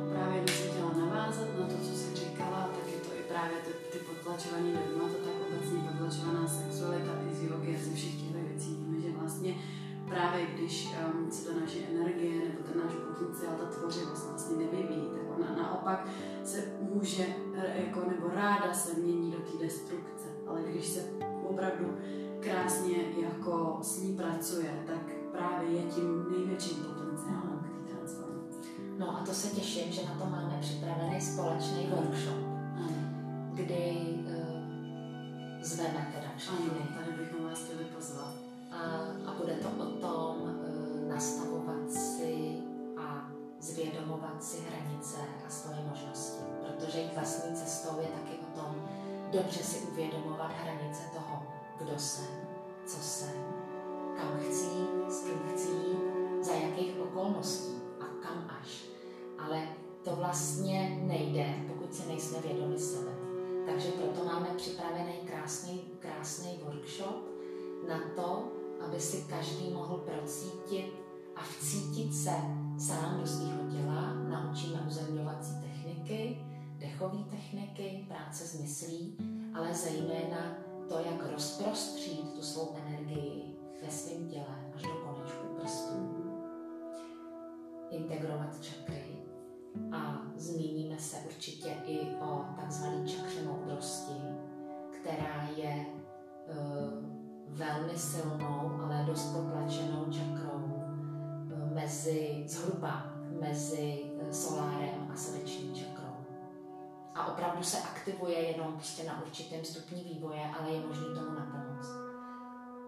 A 0.00 0.04
právě 0.12 0.42
když 0.42 0.56
jsem 0.56 0.70
chtěla 0.70 0.92
navázat 0.92 1.48
na 1.60 1.66
to, 1.66 1.76
co 1.86 1.92
jsi 1.96 2.16
říkala, 2.16 2.70
tak 2.74 2.92
je 2.92 3.00
to 3.00 3.10
i 3.20 3.22
právě 3.32 3.56
ty, 3.64 3.72
ty 3.92 3.98
potlačované 3.98 4.68
dogmata, 4.72 5.18
tak 5.24 5.34
obecně 5.46 5.78
potlačovaná 5.88 6.48
sexualita, 6.48 7.12
fyziologie, 7.28 7.78
ze 7.78 7.94
všech 7.94 8.14
těchto 8.20 8.38
věcí. 8.48 8.70
Víme, 8.74 9.00
že 9.00 9.18
vlastně 9.18 9.54
právě 10.08 10.46
když 10.46 10.88
um, 10.88 11.30
se 11.32 11.48
ta 11.48 11.60
naše 11.60 11.78
energie 11.94 12.34
nebo 12.48 12.58
ten 12.66 12.76
náš 12.84 12.94
potenciál, 13.06 13.54
ta 13.60 13.66
tvořivost 13.66 14.28
vlastně 14.28 14.56
nevyvíjí, 14.56 15.08
tak 15.14 15.25
ona 15.36 15.62
naopak 15.62 16.08
se 16.44 16.64
může, 16.80 17.26
jako, 17.74 18.00
nebo 18.10 18.28
ráda 18.34 18.74
se 18.74 18.94
mění 18.94 19.30
do 19.30 19.38
té 19.38 19.64
destrukce. 19.64 20.26
Ale 20.46 20.62
když 20.62 20.86
se 20.86 21.00
opravdu 21.48 21.96
krásně 22.40 22.96
jako 23.22 23.78
s 23.82 24.02
ní 24.02 24.16
pracuje, 24.16 24.82
tak 24.86 25.12
právě 25.32 25.70
je 25.70 25.82
tím 25.82 26.26
největším 26.30 26.84
potenciálem 26.84 27.58
k 27.58 27.88
té 27.88 27.94
transformaci. 27.94 28.58
No 28.98 29.18
a 29.18 29.24
to 29.26 29.32
se 29.32 29.48
těším, 29.48 29.92
že 29.92 30.02
na 30.04 30.14
to 30.14 30.30
máme 30.30 30.58
připravený 30.60 31.20
společný 31.20 31.86
workshop, 31.90 32.46
kdy 33.54 33.96
uh, 34.26 35.62
zveme 35.62 36.12
teda 36.14 36.28
všechny. 36.36 36.70
Ano, 36.70 36.86
tady 36.98 37.12
bychom 37.18 37.44
vás 37.44 37.64
chtěli 37.64 37.84
pozvat. 37.84 38.34
A, 38.70 38.76
a 39.30 39.34
bude 39.40 39.52
to 39.52 39.68
o 39.68 39.86
tom 39.86 40.36
uh, 40.42 41.18
si 41.18 41.40
a 41.40 41.55
zvědomovat 43.66 44.44
si 44.44 44.56
hranice 44.70 45.16
a 45.46 45.50
svoje 45.50 45.80
možnosti. 45.90 46.44
Protože 46.60 46.98
jejich 46.98 47.14
vlastní 47.14 47.56
cestou 47.56 48.00
je 48.00 48.06
taky 48.06 48.38
o 48.38 48.60
tom 48.60 48.88
dobře 49.32 49.62
si 49.62 49.86
uvědomovat 49.86 50.50
hranice 50.62 51.02
toho, 51.14 51.42
kdo 51.78 51.98
jsem, 51.98 52.34
co 52.86 52.96
jsem, 52.96 53.44
kam 54.16 54.38
chci, 54.40 54.70
s 55.08 55.20
kým 55.20 55.38
chci, 55.52 55.68
za 56.42 56.52
jakých 56.52 57.00
okolností 57.00 57.74
a 58.00 58.04
kam 58.22 58.50
až. 58.62 58.84
Ale 59.38 59.62
to 60.04 60.16
vlastně 60.16 61.00
nejde, 61.02 61.54
pokud 61.68 61.94
si 61.94 62.08
nejsme 62.08 62.40
vědomi 62.40 62.78
sebe. 62.78 63.10
Takže 63.66 63.88
proto 63.88 64.24
máme 64.24 64.46
připravený 64.56 65.12
krásný, 65.12 65.84
krásný 65.98 66.60
workshop 66.64 67.16
na 67.88 68.00
to, 68.16 68.44
aby 68.86 69.00
si 69.00 69.26
každý 69.28 69.70
mohl 69.70 69.96
procítit 69.96 70.92
a 71.36 71.40
vcítit 71.42 72.14
se 72.14 72.32
sám 72.78 73.20
do 73.20 73.26
svého 73.26 73.70
těla. 73.70 74.14
Naučíme 74.14 74.84
uzemňovací 74.86 75.52
techniky, 75.60 76.38
dechové 76.78 77.18
techniky, 77.30 78.04
práce 78.08 78.44
s 78.44 78.60
myslí, 78.60 79.16
ale 79.54 79.74
zejména 79.74 80.54
to, 80.88 80.98
jak 80.98 81.32
rozprostřít 81.32 82.34
tu 82.34 82.42
svou 82.42 82.76
energii 82.86 83.56
ve 83.82 83.90
svém 83.90 84.28
těle 84.28 84.72
až 84.74 84.82
do 84.82 84.88
konečku 84.88 85.46
prstů. 85.60 86.22
Integrovat 87.90 88.60
čakry 88.60 89.16
a 89.92 90.22
zmíníme 90.36 90.98
se 90.98 91.16
určitě 91.26 91.68
i 91.86 92.14
o 92.20 92.44
takzvané 92.56 93.08
čakře 93.08 93.42
moudrosti, 93.42 94.12
která 94.90 95.48
je 95.56 95.86
uh, 95.86 97.56
velmi 97.56 97.98
silnou, 97.98 98.80
ale 98.82 99.04
dost 99.06 99.32
potlačenou 99.32 100.04
čakrou 100.10 100.75
mezi, 101.76 102.44
zhruba 102.46 103.12
mezi 103.40 104.02
solárem 104.30 105.10
a 105.12 105.16
srdeční 105.16 105.74
čakrou. 105.74 106.16
A 107.14 107.26
opravdu 107.26 107.62
se 107.62 107.78
aktivuje 107.78 108.38
jenom 108.38 108.72
prostě 108.72 109.04
na 109.04 109.22
určitém 109.22 109.64
stupni 109.64 110.04
vývoje, 110.04 110.50
ale 110.58 110.70
je 110.70 110.86
možný 110.86 111.06
tomu 111.06 111.34
napomoct. 111.34 111.88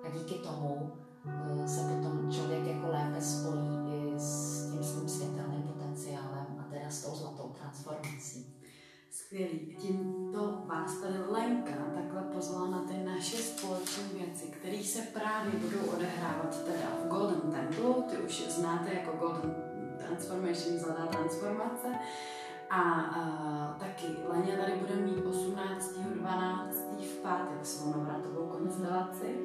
A 0.05 0.11
díky 0.19 0.35
tomu 0.35 0.93
uh, 1.25 1.67
se 1.67 1.81
potom 1.81 2.33
člověk 2.33 2.67
jako 2.67 2.87
lépe 2.87 3.21
spojí 3.21 3.79
i 3.89 4.19
s 4.19 4.71
tím 4.71 4.85
svým 4.85 5.09
světelným 5.09 5.63
potenciálem 5.63 6.47
a 6.61 6.63
teda 6.71 6.91
s 6.91 7.05
tou 7.05 7.15
zlatou 7.15 7.49
transformací. 7.49 8.58
Skvělý. 9.29 9.77
Tímto 9.79 10.63
vás 10.67 11.01
tady 11.01 11.15
Lenka 11.31 11.75
takhle 11.95 12.23
pozvala 12.23 12.71
na 12.71 12.83
ty 12.83 12.95
naše 13.05 13.37
společné 13.37 14.03
věci, 14.13 14.47
které 14.47 14.85
se 14.85 15.03
právě 15.03 15.53
budou 15.53 15.93
odehrávat 15.97 16.65
teda 16.65 16.89
v 17.05 17.09
Golden 17.09 17.41
Temple, 17.41 18.03
ty 18.11 18.17
už 18.17 18.49
znáte 18.49 18.95
jako 18.95 19.17
Golden 19.17 19.55
Transformation, 19.99 20.79
zlatá 20.79 21.07
transformace. 21.07 21.89
A 22.71 22.83
uh, 23.17 23.81
taky 23.81 24.07
Leně 24.29 24.57
tady 24.57 24.73
bude 24.73 24.97
mít 24.97 25.25
18.12. 25.25 26.71
v 27.01 27.19
pátek 27.23 27.67
svou 27.67 27.91
navratovou 27.91 28.47
konstelaci, 28.47 29.39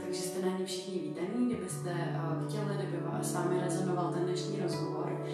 takže 0.00 0.20
jste 0.20 0.46
na 0.46 0.58
ní 0.58 0.64
všichni 0.64 0.98
vítaní, 0.98 1.46
kdybyste 1.46 2.18
chtěli, 2.48 2.74
kdyby 2.74 2.98
s 3.20 3.34
vámi 3.34 3.60
rezonoval 3.60 4.12
ten 4.12 4.24
dnešní 4.24 4.60
rozhovor. 4.60 5.26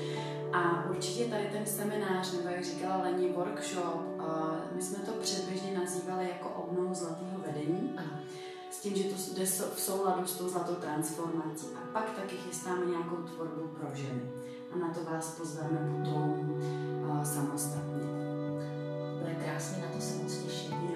A 0.53 0.85
určitě 0.91 1.25
tady 1.25 1.49
ten 1.53 1.67
seminář, 1.67 2.33
nebo 2.33 2.49
jak 2.49 2.65
říkala 2.65 3.03
Leni, 3.03 3.33
workshop, 3.33 4.03
my 4.75 4.83
jsme 4.83 4.99
to 4.99 5.13
předběžně 5.13 5.79
nazývali 5.79 6.29
jako 6.29 6.49
obnovu 6.49 6.95
zlatého 6.95 7.41
vedení. 7.47 7.93
Ano. 7.97 8.21
S 8.71 8.81
tím, 8.81 8.97
že 8.97 9.05
to 9.05 9.35
jde 9.35 9.47
v 9.47 9.81
souladu 9.81 10.27
s 10.27 10.39
tou 10.39 10.49
zlatou 10.49 10.75
transformací. 10.75 11.67
A 11.77 11.93
pak 11.93 12.11
taky 12.11 12.37
chystáme 12.37 12.87
nějakou 12.87 13.17
tvorbu 13.17 13.69
pro 13.69 13.89
ženy. 13.95 14.23
A 14.73 14.79
na 14.79 14.95
to 14.95 15.05
vás 15.11 15.35
pozveme 15.39 15.79
potom 15.79 16.61
uh, 17.03 17.23
samostatně. 17.23 18.09
Bude 19.19 19.35
krásně, 19.45 19.83
na 19.83 19.89
to 19.89 20.01
se 20.01 20.23
moc 20.23 20.37
těším, 20.39 20.91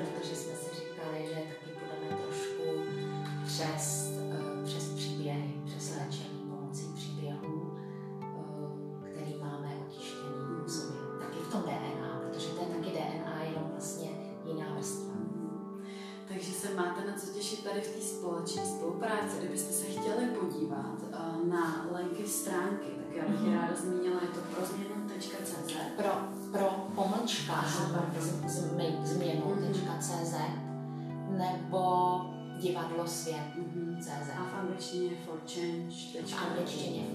svět. 33.72 33.84
Mm-hmm. 33.84 34.00
CZ. 34.00 34.30
A 34.38 34.44
v 34.44 34.54
angličtině 34.60 35.10
for 35.24 35.38
change. 35.46 36.24
V 36.26 36.42
angličtině. 36.48 37.06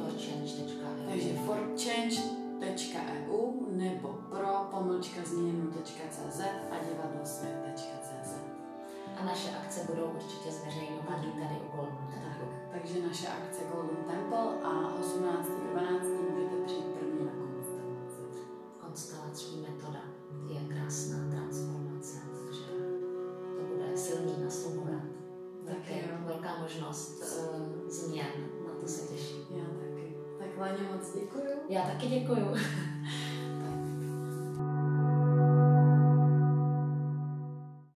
Takže 1.10 1.34
for 1.46 1.58
change.eu 1.84 3.38
nebo 3.72 4.08
pro 4.30 4.68
pomlčka 4.72 5.22
změnu.cz 5.26 6.40
a 6.72 6.76
divadlo 6.90 7.26
svět.cz. 7.26 8.34
A 9.18 9.26
naše 9.26 9.50
akce 9.50 9.88
budou 9.90 10.12
určitě 10.16 10.52
zveřejňovány 10.52 11.28
tady 11.32 11.56
u 11.66 11.76
Golden 11.76 12.08
Temple. 12.14 12.48
Takže 12.72 13.08
naše 13.08 13.28
akce 13.28 13.62
Golden 13.74 14.04
Temple 14.08 14.64
a 14.64 14.70
18.12. 15.02 16.00
můžete 16.30 16.56
přijít 16.66 16.86
první 16.86 17.26
na 17.26 17.32
konstelaci. 17.32 18.22
Konstelační 18.82 19.62
metoda 19.62 20.00
je 20.54 20.76
krásná 20.76 21.27
změn, 31.68 31.82
na 31.82 31.94
to 31.94 32.00
se 32.00 32.10
těším. 32.10 32.24
Já 32.28 32.52
taky. 32.52 32.97